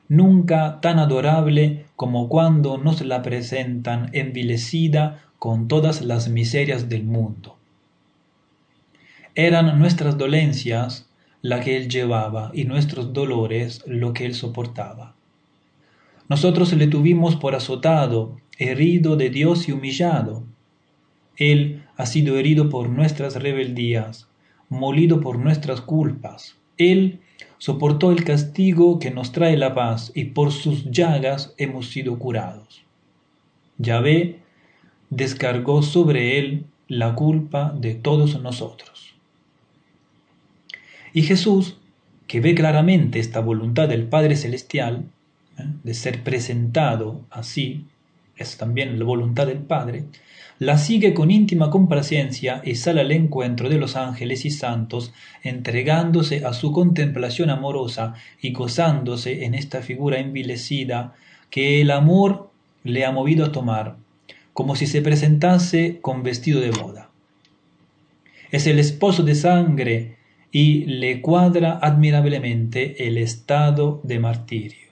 Nunca 0.08 0.80
tan 0.82 1.00
adorable 1.00 1.86
como 1.96 2.28
cuando 2.28 2.78
nos 2.78 3.02
la 3.02 3.22
presentan 3.22 4.10
envilecida 4.14 5.24
con 5.40 5.68
todas 5.68 6.02
las 6.02 6.28
miserias 6.28 6.90
del 6.90 7.04
mundo. 7.04 7.58
Eran 9.36 9.80
nuestras 9.80 10.18
dolencias 10.18 11.08
la 11.42 11.62
que 11.62 11.78
él 11.78 11.88
llevaba 11.88 12.52
y 12.54 12.66
nuestros 12.66 13.14
dolores 13.14 13.84
lo 13.86 14.14
que 14.14 14.26
él 14.26 14.36
soportaba. 14.36 15.16
Nosotros 16.32 16.72
le 16.72 16.88
tuvimos 16.88 17.36
por 17.36 17.56
azotado, 17.56 18.38
herido 18.58 19.18
de 19.18 19.30
Dios 19.30 19.68
y 19.68 19.74
humillado. 19.74 20.46
Él 21.36 21.84
ha 21.98 22.06
sido 22.06 22.38
herido 22.38 22.70
por 22.70 22.88
nuestras 22.88 23.36
rebeldías, 23.36 24.30
molido 24.70 25.20
por 25.20 25.38
nuestras 25.38 25.82
culpas. 25.82 26.56
Él 26.78 27.20
soportó 27.58 28.14
el 28.14 28.24
castigo 28.24 28.98
que 28.98 29.12
nos 29.12 29.34
trae 29.34 29.58
la 29.58 29.76
paz 29.76 30.14
y 30.16 30.24
por 30.24 30.54
sus 30.54 30.90
llagas 30.90 31.54
hemos 31.58 31.90
sido 31.90 32.18
curados. 32.18 32.86
Yahvé 33.78 34.40
descargó 35.10 35.82
sobre 35.82 36.40
él 36.40 36.64
la 36.88 37.14
culpa 37.14 37.76
de 37.78 37.94
todos 37.94 38.42
nosotros. 38.42 39.16
Y 41.12 41.24
Jesús, 41.24 41.78
que 42.28 42.40
ve 42.40 42.56
claramente 42.56 43.20
esta 43.20 43.42
voluntad 43.42 43.90
del 43.90 44.06
Padre 44.06 44.38
Celestial, 44.38 45.10
de 45.84 45.94
ser 45.94 46.24
presentado 46.24 47.26
así, 47.30 47.86
es 48.38 48.58
también 48.58 48.98
la 48.98 49.06
voluntad 49.06 49.48
del 49.48 49.60
Padre, 49.60 50.06
la 50.60 50.78
sigue 50.78 51.16
con 51.16 51.32
íntima 51.32 51.72
complacencia 51.72 52.62
y 52.64 52.76
sale 52.76 53.02
al 53.02 53.12
encuentro 53.12 53.68
de 53.68 53.80
los 53.80 53.96
ángeles 53.96 54.46
y 54.46 54.52
santos, 54.52 55.12
entregándose 55.42 56.46
a 56.46 56.54
su 56.54 56.72
contemplación 56.72 57.50
amorosa 57.50 58.14
y 58.40 58.52
gozándose 58.52 59.46
en 59.46 59.56
esta 59.56 59.82
figura 59.82 60.20
envilecida 60.20 61.16
que 61.50 61.82
el 61.82 61.90
amor 61.90 62.52
le 62.84 63.06
ha 63.06 63.12
movido 63.12 63.46
a 63.46 63.52
tomar, 63.52 63.96
como 64.54 64.76
si 64.76 64.86
se 64.86 65.02
presentase 65.02 65.98
con 66.00 66.22
vestido 66.22 66.62
de 66.62 66.70
boda. 66.70 67.10
Es 68.52 68.68
el 68.68 68.78
esposo 68.78 69.24
de 69.24 69.34
sangre 69.34 70.18
y 70.52 70.86
le 70.86 71.22
cuadra 71.22 71.80
admirablemente 71.82 73.08
el 73.08 73.18
estado 73.18 74.00
de 74.04 74.20
martirio. 74.20 74.91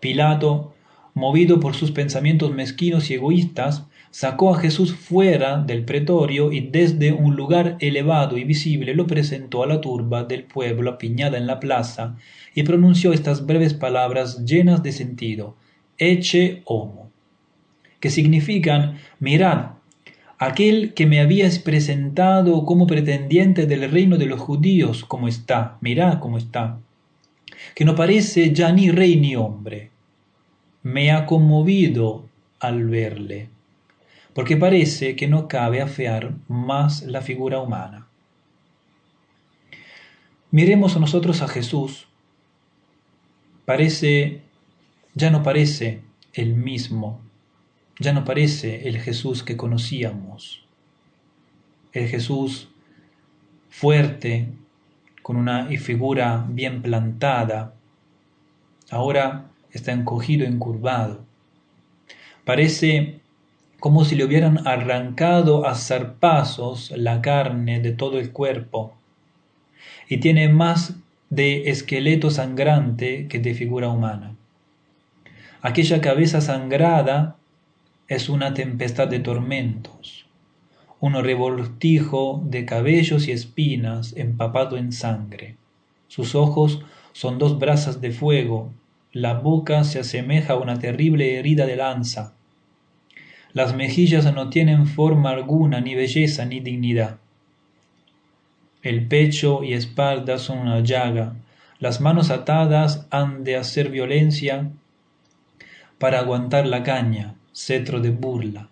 Pilato, 0.00 0.72
movido 1.14 1.60
por 1.60 1.74
sus 1.74 1.90
pensamientos 1.90 2.52
mezquinos 2.52 3.10
y 3.10 3.14
egoístas, 3.14 3.86
sacó 4.10 4.54
a 4.54 4.58
Jesús 4.58 4.94
fuera 4.94 5.58
del 5.58 5.84
pretorio 5.84 6.50
y 6.52 6.60
desde 6.60 7.12
un 7.12 7.36
lugar 7.36 7.76
elevado 7.80 8.38
y 8.38 8.44
visible 8.44 8.94
lo 8.94 9.06
presentó 9.06 9.62
a 9.62 9.66
la 9.66 9.80
turba 9.80 10.24
del 10.24 10.44
pueblo 10.44 10.90
apiñada 10.90 11.38
en 11.38 11.46
la 11.46 11.60
plaza 11.60 12.16
y 12.54 12.62
pronunció 12.62 13.12
estas 13.12 13.46
breves 13.46 13.74
palabras 13.74 14.44
llenas 14.44 14.82
de 14.82 14.92
sentido, 14.92 15.56
Eche 15.98 16.62
homo, 16.64 17.10
que 18.00 18.10
significan, 18.10 18.98
mirad, 19.20 19.72
aquel 20.38 20.94
que 20.94 21.06
me 21.06 21.20
habías 21.20 21.58
presentado 21.58 22.64
como 22.64 22.86
pretendiente 22.86 23.66
del 23.66 23.90
reino 23.90 24.16
de 24.16 24.26
los 24.26 24.40
judíos, 24.40 25.04
como 25.04 25.28
está, 25.28 25.76
mirad 25.82 26.18
cómo 26.18 26.38
está 26.38 26.78
que 27.74 27.84
no 27.84 27.94
parece 27.94 28.52
ya 28.52 28.72
ni 28.72 28.90
rey 28.90 29.16
ni 29.16 29.36
hombre. 29.36 29.90
Me 30.82 31.10
ha 31.10 31.26
conmovido 31.26 32.28
al 32.58 32.86
verle, 32.86 33.48
porque 34.34 34.56
parece 34.56 35.16
que 35.16 35.28
no 35.28 35.48
cabe 35.48 35.80
afear 35.80 36.34
más 36.48 37.02
la 37.02 37.20
figura 37.20 37.60
humana. 37.60 38.06
Miremos 40.50 40.98
nosotros 40.98 41.42
a 41.42 41.48
Jesús. 41.48 42.08
Parece, 43.64 44.42
ya 45.14 45.30
no 45.30 45.42
parece 45.42 46.02
el 46.32 46.54
mismo, 46.54 47.20
ya 47.98 48.12
no 48.12 48.24
parece 48.24 48.88
el 48.88 48.98
Jesús 48.98 49.42
que 49.42 49.56
conocíamos. 49.56 50.64
El 51.92 52.08
Jesús 52.08 52.68
fuerte, 53.68 54.48
con 55.30 55.36
una 55.36 55.68
figura 55.78 56.44
bien 56.48 56.82
plantada, 56.82 57.74
ahora 58.90 59.52
está 59.70 59.92
encogido, 59.92 60.44
encurvado. 60.44 61.24
Parece 62.44 63.20
como 63.78 64.04
si 64.04 64.16
le 64.16 64.24
hubieran 64.24 64.66
arrancado 64.66 65.68
a 65.68 65.76
zarpazos 65.76 66.90
la 66.96 67.22
carne 67.22 67.78
de 67.78 67.92
todo 67.92 68.18
el 68.18 68.32
cuerpo 68.32 68.96
y 70.08 70.16
tiene 70.16 70.48
más 70.48 70.96
de 71.28 71.70
esqueleto 71.70 72.32
sangrante 72.32 73.28
que 73.28 73.38
de 73.38 73.54
figura 73.54 73.88
humana. 73.88 74.34
Aquella 75.62 76.00
cabeza 76.00 76.40
sangrada 76.40 77.36
es 78.08 78.28
una 78.28 78.52
tempestad 78.52 79.06
de 79.06 79.20
tormentos, 79.20 80.26
un 81.00 81.14
revoltijo 81.14 82.42
de 82.44 82.66
cabellos 82.66 83.26
y 83.26 83.32
espinas 83.32 84.14
empapado 84.16 84.76
en 84.76 84.92
sangre. 84.92 85.56
Sus 86.08 86.34
ojos 86.34 86.82
son 87.12 87.38
dos 87.38 87.58
brasas 87.58 88.00
de 88.00 88.12
fuego, 88.12 88.70
la 89.12 89.34
boca 89.34 89.82
se 89.84 90.00
asemeja 90.00 90.52
a 90.52 90.56
una 90.56 90.78
terrible 90.78 91.38
herida 91.38 91.66
de 91.66 91.76
lanza. 91.76 92.34
Las 93.52 93.74
mejillas 93.74 94.32
no 94.32 94.50
tienen 94.50 94.86
forma 94.86 95.30
alguna, 95.30 95.80
ni 95.80 95.94
belleza, 95.94 96.44
ni 96.44 96.60
dignidad. 96.60 97.18
El 98.82 99.08
pecho 99.08 99.64
y 99.64 99.72
espalda 99.72 100.38
son 100.38 100.58
una 100.58 100.80
llaga, 100.80 101.34
las 101.78 102.00
manos 102.00 102.30
atadas 102.30 103.06
han 103.10 103.42
de 103.42 103.56
hacer 103.56 103.88
violencia 103.88 104.70
para 105.98 106.20
aguantar 106.20 106.66
la 106.66 106.82
caña, 106.82 107.36
cetro 107.52 108.00
de 108.00 108.10
burla. 108.10 108.68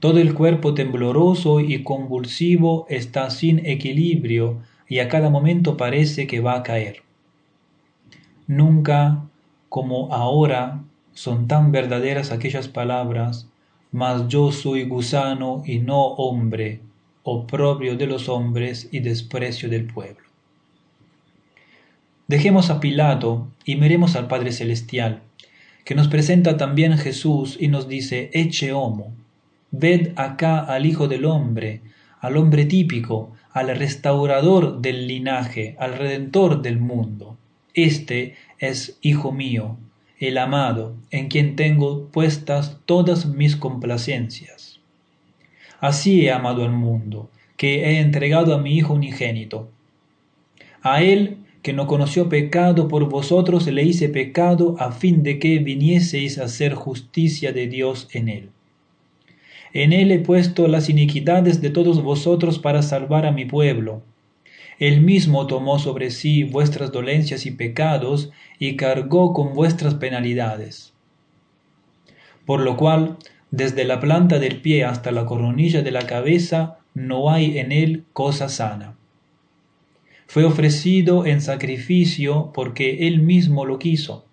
Todo 0.00 0.18
el 0.18 0.32
cuerpo 0.32 0.72
tembloroso 0.72 1.60
y 1.60 1.82
convulsivo 1.82 2.86
está 2.88 3.28
sin 3.28 3.64
equilibrio 3.66 4.62
y 4.88 5.00
a 5.00 5.08
cada 5.08 5.28
momento 5.28 5.76
parece 5.76 6.26
que 6.26 6.40
va 6.40 6.56
a 6.56 6.62
caer. 6.62 7.02
Nunca 8.46 9.24
como 9.68 10.12
ahora 10.12 10.82
son 11.12 11.48
tan 11.48 11.70
verdaderas 11.70 12.32
aquellas 12.32 12.66
palabras, 12.66 13.50
mas 13.92 14.26
yo 14.28 14.52
soy 14.52 14.84
gusano 14.84 15.62
y 15.66 15.80
no 15.80 16.00
hombre, 16.02 16.80
oprobio 17.22 17.96
de 17.96 18.06
los 18.06 18.30
hombres 18.30 18.88
y 18.90 19.00
desprecio 19.00 19.68
del 19.68 19.86
pueblo. 19.86 20.24
Dejemos 22.26 22.70
a 22.70 22.80
Pilato 22.80 23.48
y 23.66 23.76
miremos 23.76 24.16
al 24.16 24.28
Padre 24.28 24.52
Celestial, 24.52 25.20
que 25.84 25.94
nos 25.94 26.08
presenta 26.08 26.56
también 26.56 26.96
Jesús 26.96 27.58
y 27.60 27.68
nos 27.68 27.86
dice, 27.86 28.30
eche 28.32 28.72
homo, 28.72 29.12
ved 29.70 30.12
acá 30.16 30.60
al 30.60 30.86
Hijo 30.86 31.08
del 31.08 31.24
Hombre, 31.24 31.82
al 32.20 32.36
hombre 32.36 32.64
típico, 32.64 33.32
al 33.52 33.76
restaurador 33.76 34.80
del 34.80 35.06
linaje, 35.06 35.76
al 35.78 35.96
redentor 35.96 36.62
del 36.62 36.78
mundo. 36.78 37.36
Este 37.74 38.34
es 38.58 38.98
Hijo 39.00 39.32
mío, 39.32 39.76
el 40.18 40.38
amado, 40.38 40.96
en 41.10 41.28
quien 41.28 41.56
tengo 41.56 42.08
puestas 42.08 42.78
todas 42.84 43.26
mis 43.26 43.56
complacencias. 43.56 44.80
Así 45.80 46.26
he 46.26 46.30
amado 46.30 46.64
al 46.64 46.72
mundo, 46.72 47.30
que 47.56 47.84
he 47.84 48.00
entregado 48.00 48.54
a 48.54 48.58
mi 48.58 48.76
Hijo 48.76 48.94
unigénito. 48.94 49.70
A 50.82 51.02
Él, 51.02 51.38
que 51.62 51.72
no 51.72 51.86
conoció 51.86 52.28
pecado, 52.28 52.88
por 52.88 53.08
vosotros 53.08 53.66
le 53.66 53.82
hice 53.82 54.08
pecado, 54.08 54.76
a 54.78 54.92
fin 54.92 55.22
de 55.22 55.38
que 55.38 55.58
vinieseis 55.58 56.38
a 56.38 56.44
hacer 56.44 56.74
justicia 56.74 57.52
de 57.52 57.66
Dios 57.66 58.08
en 58.12 58.28
Él. 58.28 58.50
En 59.72 59.92
Él 59.92 60.10
he 60.10 60.18
puesto 60.18 60.66
las 60.66 60.88
iniquidades 60.88 61.60
de 61.60 61.70
todos 61.70 62.02
vosotros 62.02 62.58
para 62.58 62.82
salvar 62.82 63.26
a 63.26 63.32
mi 63.32 63.44
pueblo. 63.44 64.02
Él 64.78 65.02
mismo 65.02 65.46
tomó 65.46 65.78
sobre 65.78 66.10
sí 66.10 66.42
vuestras 66.42 66.90
dolencias 66.90 67.46
y 67.46 67.50
pecados, 67.50 68.30
y 68.58 68.76
cargó 68.76 69.32
con 69.32 69.54
vuestras 69.54 69.94
penalidades. 69.94 70.92
Por 72.46 72.60
lo 72.60 72.76
cual, 72.76 73.16
desde 73.50 73.84
la 73.84 74.00
planta 74.00 74.38
del 74.38 74.60
pie 74.60 74.84
hasta 74.84 75.10
la 75.12 75.26
coronilla 75.26 75.82
de 75.82 75.90
la 75.90 76.06
cabeza 76.06 76.78
no 76.94 77.30
hay 77.30 77.58
en 77.58 77.72
él 77.72 78.04
cosa 78.12 78.48
sana. 78.48 78.96
Fue 80.26 80.44
ofrecido 80.44 81.26
en 81.26 81.40
sacrificio 81.40 82.52
porque 82.54 83.08
él 83.08 83.20
mismo 83.20 83.64
lo 83.64 83.78
quiso, 83.78 84.24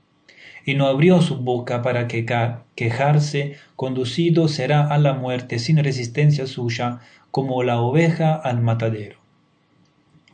y 0.68 0.76
no 0.76 0.88
abrió 0.88 1.22
su 1.22 1.38
boca 1.38 1.82
para 1.82 2.10
quejarse, 2.10 3.56
conducido 3.78 4.50
será 4.50 4.86
a 4.86 4.98
la 4.98 5.14
muerte 5.14 5.60
sin 5.60 5.78
resistencia 5.78 6.46
suya, 6.46 7.00
como 7.32 7.64
la 7.64 7.80
oveja 7.80 8.36
al 8.36 8.62
matadero. 8.62 9.18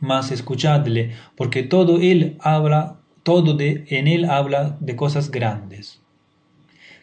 Mas 0.00 0.32
escuchadle, 0.32 1.12
porque 1.36 1.62
todo 1.62 2.00
él 2.00 2.36
habla, 2.40 2.96
todo 3.22 3.54
de, 3.54 3.84
en 3.86 4.08
él 4.08 4.24
habla 4.24 4.76
de 4.80 4.96
cosas 4.96 5.30
grandes. 5.30 6.02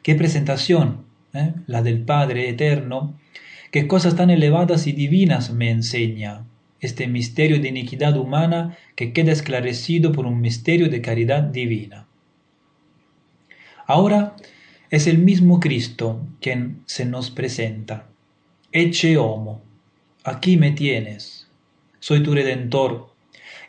¡Qué 0.03 0.13
presentación! 0.15 1.05
¿eh? 1.33 1.53
la 1.67 1.81
del 1.81 2.01
Padre 2.01 2.49
Eterno, 2.49 3.17
qué 3.71 3.87
cosas 3.87 4.17
tan 4.17 4.29
elevadas 4.29 4.87
y 4.87 4.91
divinas 4.91 5.53
me 5.53 5.71
enseña 5.71 6.43
este 6.81 7.07
misterio 7.07 7.61
de 7.61 7.69
iniquidad 7.69 8.17
humana 8.17 8.77
que 8.97 9.13
queda 9.13 9.31
esclarecido 9.31 10.11
por 10.11 10.25
un 10.25 10.41
misterio 10.41 10.89
de 10.89 10.99
caridad 10.99 11.43
divina. 11.43 12.07
Ahora 13.87 14.35
es 14.89 15.07
el 15.07 15.17
mismo 15.17 15.59
Cristo 15.59 16.21
quien 16.39 16.81
se 16.85 17.05
nos 17.05 17.31
presenta. 17.31 18.07
Eche 18.71 19.17
homo, 19.17 19.61
aquí 20.23 20.57
me 20.57 20.71
tienes, 20.71 21.47
soy 21.99 22.23
tu 22.23 22.33
redentor, 22.33 23.09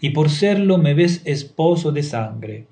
y 0.01 0.11
por 0.11 0.31
serlo 0.31 0.79
me 0.79 0.95
ves 0.95 1.23
esposo 1.25 1.93
de 1.93 2.03
sangre. 2.03 2.67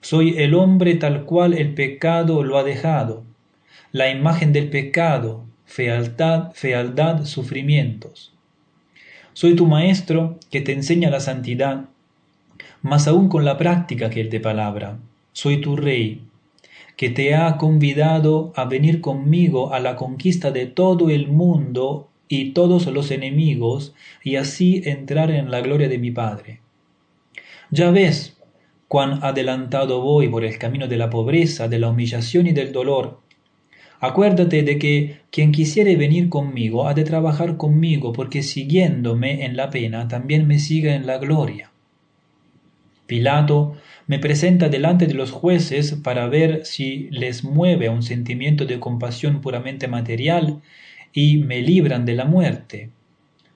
Soy 0.00 0.36
el 0.38 0.54
hombre 0.54 0.94
tal 0.94 1.24
cual 1.24 1.54
el 1.54 1.74
pecado 1.74 2.42
lo 2.42 2.58
ha 2.58 2.64
dejado, 2.64 3.24
la 3.92 4.10
imagen 4.10 4.52
del 4.52 4.68
pecado, 4.68 5.44
fealdad, 5.64 6.52
fealdad, 6.54 7.24
sufrimientos. 7.24 8.32
Soy 9.32 9.54
tu 9.54 9.66
maestro 9.66 10.38
que 10.50 10.60
te 10.60 10.72
enseña 10.72 11.10
la 11.10 11.20
santidad, 11.20 11.86
más 12.82 13.08
aún 13.08 13.28
con 13.28 13.44
la 13.44 13.58
práctica 13.58 14.10
que 14.10 14.20
el 14.20 14.30
de 14.30 14.40
palabra. 14.40 14.98
Soy 15.32 15.60
tu 15.60 15.76
rey, 15.76 16.25
que 16.96 17.10
te 17.10 17.34
ha 17.34 17.56
convidado 17.56 18.52
a 18.56 18.64
venir 18.64 19.00
conmigo 19.00 19.72
a 19.72 19.80
la 19.80 19.96
conquista 19.96 20.50
de 20.50 20.66
todo 20.66 21.10
el 21.10 21.28
mundo 21.28 22.08
y 22.28 22.52
todos 22.52 22.86
los 22.86 23.10
enemigos, 23.10 23.94
y 24.24 24.36
así 24.36 24.82
entrar 24.84 25.30
en 25.30 25.50
la 25.50 25.60
gloria 25.60 25.88
de 25.88 25.98
mi 25.98 26.10
Padre. 26.10 26.60
Ya 27.70 27.90
ves 27.90 28.36
cuán 28.88 29.22
adelantado 29.22 30.00
voy 30.00 30.28
por 30.28 30.44
el 30.44 30.58
camino 30.58 30.88
de 30.88 30.96
la 30.96 31.10
pobreza, 31.10 31.68
de 31.68 31.78
la 31.78 31.90
humillación 31.90 32.46
y 32.46 32.52
del 32.52 32.72
dolor, 32.72 33.20
Acuérdate 34.00 34.62
de 34.62 34.78
que 34.78 35.20
quien 35.30 35.52
quisiere 35.52 35.96
venir 35.96 36.28
conmigo 36.28 36.86
ha 36.86 36.94
de 36.94 37.04
trabajar 37.04 37.56
conmigo, 37.56 38.12
porque 38.12 38.42
siguiéndome 38.42 39.44
en 39.44 39.56
la 39.56 39.70
pena 39.70 40.06
también 40.06 40.46
me 40.46 40.58
siga 40.58 40.94
en 40.94 41.06
la 41.06 41.18
gloria. 41.18 41.70
Pilato 43.06 43.76
me 44.06 44.18
presenta 44.18 44.68
delante 44.68 45.06
de 45.06 45.14
los 45.14 45.30
jueces 45.30 45.92
para 46.02 46.26
ver 46.28 46.64
si 46.64 47.08
les 47.10 47.44
mueve 47.44 47.88
un 47.88 48.02
sentimiento 48.02 48.66
de 48.66 48.80
compasión 48.80 49.40
puramente 49.40 49.88
material 49.88 50.60
y 51.12 51.38
me 51.38 51.62
libran 51.62 52.04
de 52.04 52.14
la 52.14 52.24
muerte. 52.24 52.90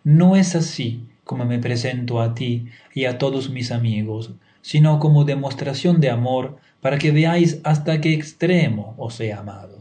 No 0.05 0.37
es 0.37 0.57
así 0.57 1.05
como 1.25 1.45
me 1.45 1.59
presento 1.59 2.21
a 2.21 2.35
ti 2.35 2.67
y 2.95 3.05
a 3.05 3.19
todos 3.19 3.51
mis 3.51 3.71
amigos, 3.71 4.33
sino 4.63 4.99
como 4.99 5.25
demostración 5.25 6.01
de 6.01 6.11
amor 6.11 6.59
para 6.81 6.99
que 6.99 7.13
veáis 7.13 7.61
hasta 7.65 8.01
qué 8.01 8.15
extremo 8.15 8.95
os 8.99 9.21
he 9.21 9.33
amado. 9.33 9.80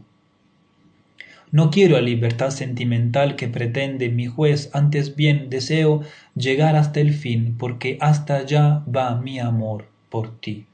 No 1.51 1.71
quiero 1.71 1.95
la 1.95 2.01
libertad 2.01 2.51
sentimental 2.51 3.35
que 3.35 3.47
pretende 3.47 4.09
mi 4.09 4.27
juez, 4.27 4.69
antes 4.73 5.15
bien 5.15 5.49
deseo 5.49 6.01
llegar 6.35 6.75
hasta 6.75 6.99
el 6.99 7.13
fin, 7.13 7.55
porque 7.57 7.97
hasta 8.01 8.35
allá 8.35 8.83
va 8.85 9.15
mi 9.15 9.39
amor 9.39 9.85
por 10.09 10.39
ti. 10.39 10.67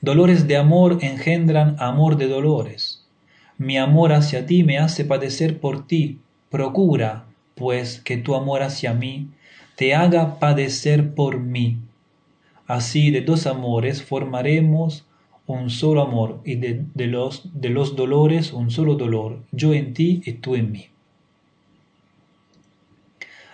Dolores 0.00 0.48
de 0.48 0.56
amor 0.56 0.98
engendran 1.02 1.76
amor 1.78 2.16
de 2.16 2.26
dolores. 2.26 3.06
Mi 3.58 3.78
amor 3.78 4.12
hacia 4.12 4.46
ti 4.46 4.64
me 4.64 4.78
hace 4.78 5.04
padecer 5.04 5.60
por 5.60 5.86
ti. 5.86 6.18
Procura, 6.50 7.26
pues, 7.54 8.00
que 8.00 8.16
tu 8.16 8.34
amor 8.34 8.64
hacia 8.64 8.92
mí 8.92 9.28
te 9.76 9.94
haga 9.94 10.40
padecer 10.40 11.14
por 11.14 11.38
mí. 11.38 11.78
Así 12.66 13.12
de 13.12 13.20
dos 13.20 13.46
amores 13.46 14.02
formaremos 14.02 15.06
un 15.46 15.70
solo 15.70 16.02
amor 16.02 16.40
y 16.44 16.56
de, 16.56 16.86
los, 17.06 17.50
de 17.52 17.68
los 17.68 17.96
dolores 17.96 18.52
un 18.52 18.70
solo 18.70 18.94
dolor, 18.94 19.42
yo 19.50 19.74
en 19.74 19.94
ti 19.94 20.22
y 20.24 20.32
tú 20.34 20.54
en 20.54 20.72
mí. 20.72 20.86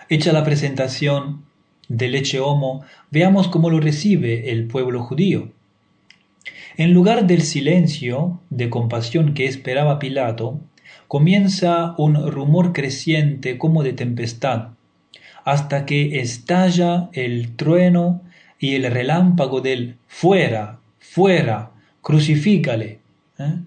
Hecha 0.07 0.33
la 0.33 0.43
presentación 0.43 1.45
del 1.87 2.13
leche 2.13 2.39
homo, 2.39 2.83
veamos 3.11 3.47
cómo 3.47 3.69
lo 3.69 3.79
recibe 3.79 4.51
el 4.51 4.67
pueblo 4.67 5.03
judío. 5.03 5.51
En 6.77 6.93
lugar 6.93 7.27
del 7.27 7.41
silencio 7.41 8.39
de 8.49 8.69
compasión 8.69 9.33
que 9.33 9.45
esperaba 9.45 9.99
Pilato, 9.99 10.59
comienza 11.07 11.95
un 11.97 12.31
rumor 12.31 12.71
creciente 12.71 13.57
como 13.57 13.83
de 13.83 13.93
tempestad, 13.93 14.69
hasta 15.43 15.85
que 15.85 16.19
estalla 16.19 17.09
el 17.13 17.55
trueno 17.55 18.21
y 18.59 18.75
el 18.75 18.89
relámpago 18.91 19.61
del 19.61 19.97
fuera, 20.07 20.79
fuera, 20.99 21.71
crucifícale. 22.09 23.01
¿eh? 23.37 23.59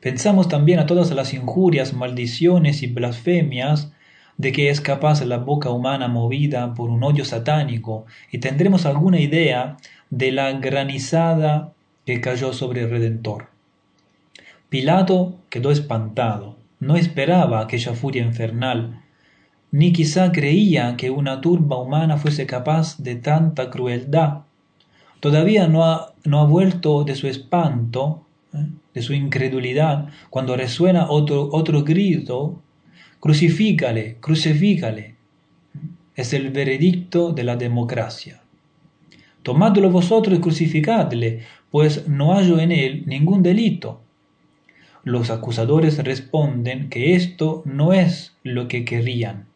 Pensamos 0.00 0.48
también 0.48 0.80
a 0.80 0.84
todas 0.84 1.10
las 1.12 1.32
injurias, 1.32 1.94
maldiciones 1.94 2.82
y 2.82 2.88
blasfemias 2.88 3.90
de 4.36 4.52
que 4.52 4.68
es 4.68 4.82
capaz 4.82 5.24
la 5.24 5.38
boca 5.38 5.70
humana 5.70 6.08
movida 6.08 6.74
por 6.74 6.90
un 6.90 7.02
odio 7.02 7.24
satánico 7.24 8.04
y 8.30 8.36
tendremos 8.36 8.84
alguna 8.84 9.18
idea 9.18 9.78
de 10.10 10.30
la 10.30 10.52
granizada 10.52 11.72
que 12.04 12.20
cayó 12.20 12.52
sobre 12.52 12.82
el 12.82 12.90
Redentor. 12.90 13.46
Pilato 14.68 15.38
quedó 15.48 15.70
espantado, 15.70 16.58
no 16.80 16.96
esperaba 16.96 17.60
aquella 17.60 17.94
furia 17.94 18.22
infernal, 18.24 19.00
ni 19.70 19.94
quizá 19.94 20.32
creía 20.32 20.96
que 20.98 21.08
una 21.08 21.40
turba 21.40 21.78
humana 21.78 22.18
fuese 22.18 22.44
capaz 22.44 22.98
de 22.98 23.14
tanta 23.14 23.70
crueldad. 23.70 24.40
Todavía 25.20 25.68
no 25.68 25.84
ha, 25.84 26.11
no 26.24 26.40
ha 26.40 26.44
vuelto 26.44 27.04
de 27.04 27.14
su 27.14 27.26
espanto, 27.26 28.26
¿eh? 28.54 28.66
de 28.94 29.02
su 29.02 29.14
incredulidad, 29.14 30.08
cuando 30.30 30.56
resuena 30.56 31.10
otro, 31.10 31.48
otro 31.52 31.82
grito, 31.82 32.60
crucifícale, 33.20 34.16
crucifícale. 34.20 35.16
Es 36.14 36.32
el 36.32 36.50
veredicto 36.50 37.32
de 37.32 37.44
la 37.44 37.56
democracia. 37.56 38.42
Tomadlo 39.42 39.90
vosotros 39.90 40.38
y 40.38 40.40
crucificadle, 40.40 41.40
pues 41.70 42.06
no 42.06 42.34
hallo 42.34 42.60
en 42.60 42.70
él 42.70 43.04
ningún 43.06 43.42
delito. 43.42 44.02
Los 45.04 45.30
acusadores 45.30 45.98
responden 46.04 46.88
que 46.90 47.14
esto 47.16 47.62
no 47.64 47.92
es 47.92 48.36
lo 48.44 48.68
que 48.68 48.84
querían. 48.84 49.46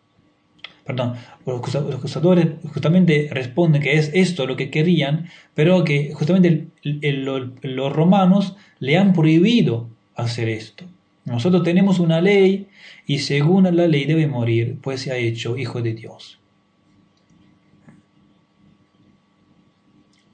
Perdón, 0.86 1.14
los 1.44 1.74
acusadores 1.74 2.46
justamente 2.72 3.28
responden 3.32 3.82
que 3.82 3.94
es 3.94 4.12
esto 4.14 4.46
lo 4.46 4.54
que 4.54 4.70
querían, 4.70 5.28
pero 5.52 5.82
que 5.82 6.12
justamente 6.14 6.68
los 6.84 7.92
romanos 7.92 8.56
le 8.78 8.96
han 8.96 9.12
prohibido 9.12 9.90
hacer 10.14 10.48
esto. 10.48 10.84
Nosotros 11.24 11.64
tenemos 11.64 11.98
una 11.98 12.20
ley 12.20 12.68
y 13.04 13.18
según 13.18 13.64
la 13.64 13.88
ley 13.88 14.04
debe 14.04 14.28
morir, 14.28 14.78
pues 14.80 15.00
se 15.00 15.10
ha 15.10 15.16
hecho 15.16 15.56
hijo 15.56 15.82
de 15.82 15.94
Dios. 15.94 16.38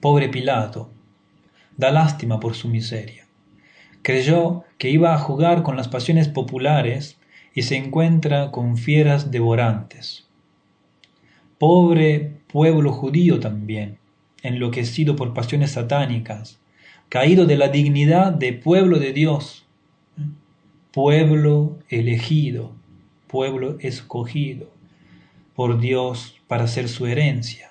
Pobre 0.01 0.29
Pilato, 0.29 0.91
da 1.79 1.91
lástima 1.91 2.41
por 2.41 2.55
su 2.55 2.69
miseria. 2.69 3.27
Creyó 4.03 4.65
que 4.77 4.91
iba 4.91 5.15
a 5.15 5.19
jugar 5.19 5.63
con 5.63 5.77
las 5.77 5.89
pasiones 5.89 6.29
populares 6.29 7.19
y 7.55 7.63
se 7.63 7.77
encuentra 7.77 8.51
con 8.51 8.77
fieras 8.77 9.31
devorantes. 9.31 10.29
Pobre 11.63 12.41
pueblo 12.49 12.91
judío 12.91 13.39
también, 13.39 13.99
enloquecido 14.43 15.15
por 15.15 15.33
pasiones 15.33 15.71
satánicas, 15.71 16.59
caído 17.09 17.47
de 17.47 17.57
la 17.57 17.69
dignidad 17.69 18.33
de 18.33 18.53
pueblo 18.53 18.99
de 18.99 19.13
Dios, 19.13 19.65
pueblo 20.91 21.79
elegido, 21.89 22.73
pueblo 23.29 23.77
escogido 23.79 24.73
por 25.55 25.79
Dios 25.79 26.35
para 26.49 26.67
ser 26.67 26.89
su 26.89 27.07
herencia. 27.07 27.71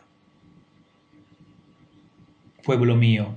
Pueblo 2.63 2.95
mío, 2.95 3.35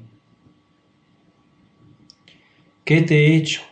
¿Qué 2.85 3.03
te 3.03 3.27
he 3.27 3.35
hecho? 3.35 3.63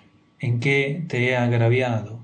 ¿En 0.40 0.58
qué 0.58 1.04
te 1.06 1.28
he 1.28 1.36
agraviado? 1.36 2.18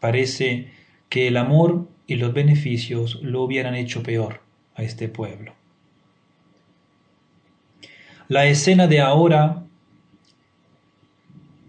Parece 0.00 0.70
que 1.10 1.28
el 1.28 1.36
amor 1.36 1.86
y 2.08 2.16
los 2.16 2.32
beneficios 2.32 3.20
lo 3.22 3.42
hubieran 3.42 3.76
hecho 3.76 4.02
peor 4.02 4.40
a 4.74 4.82
este 4.82 5.08
pueblo. 5.08 5.52
La 8.26 8.46
escena 8.46 8.88
de 8.88 9.00
ahora 9.00 9.62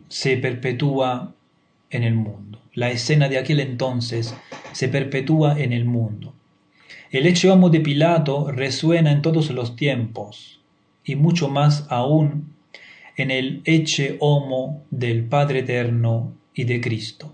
se 0.07 0.37
perpetúa 0.37 1.35
en 1.91 2.03
el 2.03 2.15
mundo. 2.15 2.59
La 2.73 2.89
escena 2.89 3.29
de 3.29 3.37
aquel 3.37 3.59
entonces 3.59 4.33
se 4.71 4.87
perpetúa 4.87 5.59
en 5.59 5.73
el 5.73 5.85
mundo. 5.85 6.33
El 7.11 7.27
hecho 7.27 7.53
homo 7.53 7.69
de 7.69 7.81
Pilato 7.81 8.51
resuena 8.51 9.11
en 9.11 9.21
todos 9.21 9.51
los 9.51 9.75
tiempos 9.75 10.61
y 11.03 11.15
mucho 11.15 11.49
más 11.49 11.85
aún 11.89 12.53
en 13.17 13.31
el 13.31 13.61
eche 13.65 14.15
homo 14.19 14.83
del 14.89 15.25
Padre 15.25 15.59
Eterno 15.59 16.33
y 16.53 16.63
de 16.63 16.79
Cristo. 16.79 17.33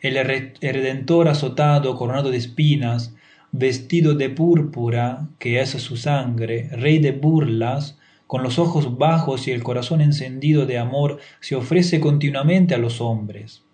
El 0.00 0.14
Redentor 0.24 1.28
azotado, 1.28 1.94
coronado 1.94 2.30
de 2.30 2.38
espinas, 2.38 3.14
vestido 3.52 4.14
de 4.14 4.30
púrpura, 4.30 5.28
que 5.38 5.60
es 5.60 5.70
su 5.70 5.96
sangre, 5.98 6.68
rey 6.72 6.98
de 6.98 7.12
burlas, 7.12 7.98
con 8.26 8.42
los 8.42 8.58
ojos 8.58 8.96
bajos 8.96 9.46
y 9.46 9.50
el 9.50 9.62
corazón 9.62 10.00
encendido 10.00 10.64
de 10.64 10.78
amor, 10.78 11.18
se 11.40 11.56
ofrece 11.56 12.00
continuamente 12.00 12.74
a 12.74 12.78
los 12.78 13.00
hombres. 13.00 13.64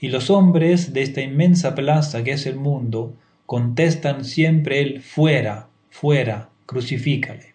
Y 0.00 0.08
los 0.08 0.28
hombres 0.28 0.92
de 0.92 1.02
esta 1.02 1.22
inmensa 1.22 1.74
plaza 1.74 2.24
que 2.24 2.32
es 2.32 2.44
el 2.44 2.56
mundo, 2.56 3.14
contestan 3.46 4.24
siempre 4.24 4.80
el 4.80 5.00
fuera, 5.00 5.68
fuera, 5.88 6.50
crucifícale. 6.66 7.54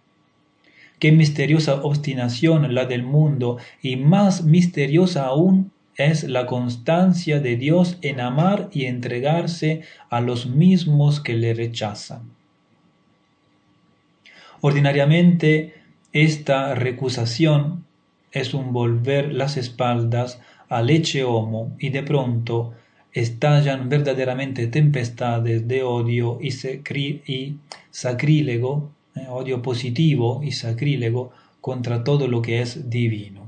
Qué 0.98 1.12
misteriosa 1.12 1.76
obstinación 1.84 2.74
la 2.74 2.86
del 2.86 3.04
mundo 3.04 3.58
y 3.82 3.98
más 3.98 4.44
misteriosa 4.44 5.26
aún 5.26 5.72
es 5.98 6.24
la 6.24 6.46
constancia 6.46 7.40
de 7.40 7.56
Dios 7.56 7.98
en 8.02 8.20
amar 8.20 8.70
y 8.72 8.86
entregarse 8.86 9.82
a 10.10 10.22
los 10.22 10.48
mismos 10.48 11.20
que 11.20 11.34
le 11.34 11.54
rechazan. 11.54 12.32
Ordinariamente, 14.62 15.76
esta 16.12 16.76
recusación 16.76 17.86
es 18.32 18.54
un 18.54 18.74
volver 18.74 19.34
las 19.34 19.58
espaldas 19.58 20.42
al 20.70 20.88
leche 20.88 21.24
homo 21.24 21.76
y 21.80 21.90
de 21.90 22.04
pronto 22.04 22.74
estallan 23.14 23.88
verdaderamente 23.88 24.68
tempestades 24.68 25.68
de 25.68 25.84
odio 25.84 26.40
y, 26.42 26.50
y 27.32 27.58
sacrílego 27.92 28.92
eh, 29.16 29.28
odio 29.30 29.62
positivo 29.62 30.42
y 30.44 30.52
sacrílego 30.52 31.32
contra 31.62 32.04
todo 32.04 32.28
lo 32.28 32.42
que 32.42 32.62
es 32.62 32.90
divino. 32.90 33.45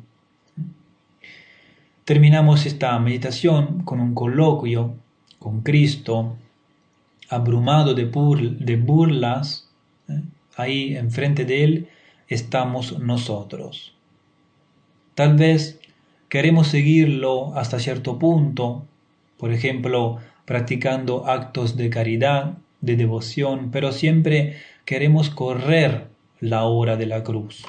Terminamos 2.08 2.66
esta 2.66 2.98
meditación 3.00 3.84
con 3.84 4.00
un 4.00 4.14
coloquio 4.16 4.96
con 5.40 5.60
Cristo, 5.60 6.38
abrumado 7.28 7.96
de, 7.96 8.06
burlas. 8.78 9.70
Eh, 10.08 10.22
ahí 10.56 10.96
enfrente 10.96 11.44
de 11.44 11.66
Él 11.66 11.90
estamos 12.30 12.98
nosotros. 13.00 13.94
Tal 15.16 15.36
vez 15.36 15.82
queremos 16.30 16.68
seguirlo 16.68 17.54
hasta 17.58 17.78
cierto 17.78 18.18
punto, 18.18 18.86
por 19.38 19.52
ejemplo, 19.52 20.20
practicando 20.46 21.28
actos 21.28 21.76
de 21.76 21.90
caridad, 21.90 22.58
de 22.80 22.96
devoción, 22.96 23.70
pero 23.70 23.92
siempre 23.92 24.56
queremos 24.86 25.30
correr 25.30 26.08
la 26.40 26.64
hora 26.64 26.96
de 26.96 27.06
la 27.06 27.26
cruz. 27.26 27.66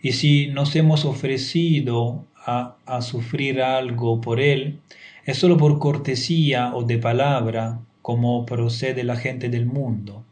Y 0.00 0.12
si 0.12 0.46
nos 0.46 0.74
hemos 0.74 1.04
ofrecido 1.04 2.24
a, 2.48 3.02
sufrir 3.02 3.60
algo 3.60 4.20
por 4.22 4.40
Él, 4.40 4.80
es 5.26 5.36
solo 5.36 5.58
por 5.58 5.78
cortesía 5.78 6.74
o 6.74 6.82
de 6.82 6.96
palabra, 6.96 7.80
como 8.00 8.46
procede 8.46 9.04
la 9.04 9.16
gente 9.16 9.50
del 9.50 9.66
mundo. 9.66 10.24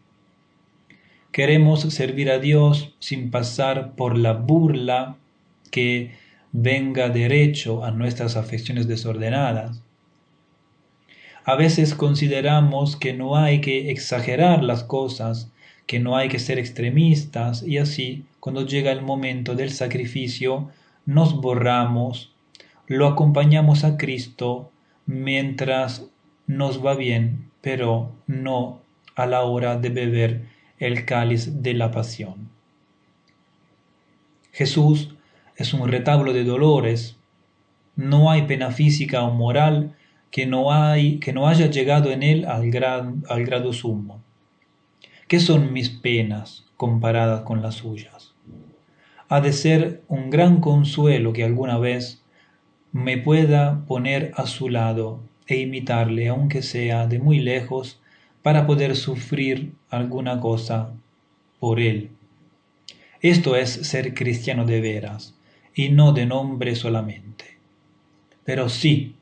Queremos 1.30 1.80
servir 1.82 2.30
a 2.30 2.38
Dios 2.38 2.94
sin 3.00 3.30
pasar 3.30 3.94
por 3.94 4.16
la 4.16 4.32
burla 4.32 5.18
que 5.70 6.12
venga 6.52 7.10
derecho 7.10 7.84
a 7.84 7.90
nuestras 7.90 8.36
afecciones 8.36 8.88
desordenadas. 8.88 9.82
A 11.44 11.54
veces 11.54 11.94
consideramos 11.94 12.96
que 12.96 13.12
no 13.12 13.36
hay 13.36 13.60
que 13.60 13.90
exagerar 13.90 14.64
las 14.64 14.82
cosas, 14.84 15.52
que 15.86 16.00
no 16.00 16.16
hay 16.16 16.30
que 16.30 16.38
ser 16.38 16.58
extremistas 16.58 17.62
y 17.62 17.76
así, 17.76 18.24
cuando 18.40 18.64
llega 18.64 18.90
el 18.90 19.02
momento 19.02 19.54
del 19.54 19.70
sacrificio, 19.70 20.70
nos 21.06 21.40
borramos, 21.40 22.34
lo 22.86 23.06
acompañamos 23.06 23.84
a 23.84 23.96
Cristo 23.96 24.70
mientras 25.06 26.06
nos 26.46 26.84
va 26.84 26.94
bien, 26.94 27.50
pero 27.60 28.12
no 28.26 28.80
a 29.14 29.26
la 29.26 29.42
hora 29.42 29.76
de 29.76 29.88
beber 29.88 30.48
el 30.78 31.04
cáliz 31.04 31.62
de 31.62 31.74
la 31.74 31.90
pasión. 31.90 32.50
Jesús 34.52 35.14
es 35.56 35.72
un 35.74 35.88
retablo 35.88 36.32
de 36.32 36.44
dolores. 36.44 37.16
No 37.94 38.30
hay 38.30 38.42
pena 38.42 38.70
física 38.70 39.22
o 39.22 39.32
moral 39.32 39.94
que 40.30 40.46
no, 40.46 40.72
hay, 40.72 41.18
que 41.18 41.32
no 41.32 41.48
haya 41.48 41.66
llegado 41.66 42.10
en 42.10 42.22
él 42.22 42.44
al, 42.46 42.70
gran, 42.70 43.22
al 43.28 43.44
grado 43.44 43.72
sumo. 43.72 44.22
¿Qué 45.28 45.40
son 45.40 45.72
mis 45.72 45.88
penas 45.88 46.66
comparadas 46.76 47.42
con 47.42 47.62
las 47.62 47.76
suyas? 47.76 48.25
Ha 49.28 49.40
de 49.40 49.52
ser 49.52 50.02
un 50.08 50.30
gran 50.30 50.60
consuelo 50.60 51.32
que 51.32 51.44
alguna 51.44 51.78
vez 51.78 52.22
me 52.92 53.18
pueda 53.18 53.84
poner 53.86 54.32
a 54.36 54.46
su 54.46 54.68
lado 54.68 55.20
e 55.46 55.58
imitarle, 55.58 56.28
aunque 56.28 56.62
sea 56.62 57.06
de 57.06 57.18
muy 57.18 57.40
lejos, 57.40 58.00
para 58.42 58.66
poder 58.66 58.94
sufrir 58.96 59.72
alguna 59.90 60.40
cosa 60.40 60.92
por 61.58 61.80
él. 61.80 62.10
Esto 63.20 63.56
es 63.56 63.70
ser 63.70 64.14
cristiano 64.14 64.64
de 64.64 64.80
veras, 64.80 65.36
y 65.74 65.88
no 65.88 66.12
de 66.12 66.26
nombre 66.26 66.74
solamente. 66.74 67.58
Pero 68.44 68.68
sí, 68.68 69.16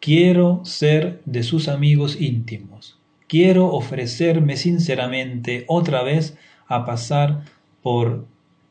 quiero 0.00 0.64
ser 0.64 1.22
de 1.24 1.42
sus 1.42 1.68
amigos 1.68 2.20
íntimos. 2.20 2.98
Quiero 3.28 3.68
ofrecerme 3.68 4.56
sinceramente 4.56 5.64
otra 5.68 6.02
vez 6.02 6.36
a 6.66 6.84
pasar 6.84 7.44
por 7.82 8.26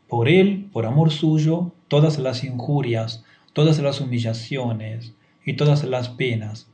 por 0.08 0.30
él, 0.30 0.70
por 0.72 0.86
amor 0.86 1.12
suyo, 1.12 1.72
todas 1.88 2.18
las 2.20 2.44
injurias, 2.44 3.24
todas 3.54 3.80
las 3.80 4.02
humillaciones 4.02 5.14
y 5.46 5.54
todas 5.54 5.84
las 5.84 6.10
penas, 6.10 6.68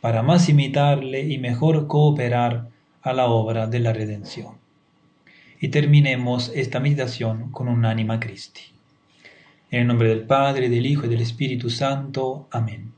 para 0.00 0.22
más 0.22 0.48
imitarle 0.48 1.26
y 1.26 1.38
mejor 1.38 1.86
cooperar 1.86 2.68
a 3.02 3.12
la 3.12 3.26
obra 3.26 3.66
de 3.66 3.80
la 3.80 3.92
redención. 3.92 4.54
Y 5.60 5.68
terminemos 5.68 6.52
esta 6.54 6.80
meditación 6.80 7.50
con 7.50 7.68
un 7.68 7.84
ánima 7.84 8.20
Christi. 8.20 8.62
En 9.70 9.82
el 9.82 9.86
nombre 9.86 10.08
del 10.08 10.22
Padre, 10.22 10.68
del 10.68 10.86
Hijo 10.86 11.06
y 11.06 11.08
del 11.08 11.22
Espíritu 11.22 11.70
Santo. 11.70 12.48
Amén. 12.50 12.92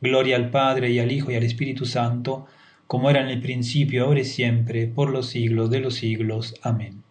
Gloria 0.00 0.36
al 0.36 0.50
Padre 0.50 0.90
y 0.90 0.98
al 0.98 1.10
Hijo 1.10 1.30
y 1.30 1.34
al 1.34 1.42
Espíritu 1.42 1.84
Santo, 1.84 2.46
como 2.86 3.10
era 3.10 3.20
en 3.20 3.28
el 3.28 3.40
principio, 3.40 4.04
ahora 4.04 4.20
y 4.20 4.24
siempre, 4.24 4.86
por 4.86 5.10
los 5.10 5.26
siglos 5.26 5.70
de 5.70 5.80
los 5.80 5.94
siglos. 5.94 6.54
Amén. 6.62 7.05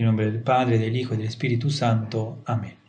En 0.00 0.04
el 0.04 0.12
nombre 0.12 0.30
del 0.32 0.42
Padre, 0.42 0.78
del 0.78 0.96
Hijo 0.96 1.12
y 1.12 1.18
del 1.18 1.26
Espíritu 1.26 1.68
Santo. 1.68 2.42
Amén. 2.46 2.79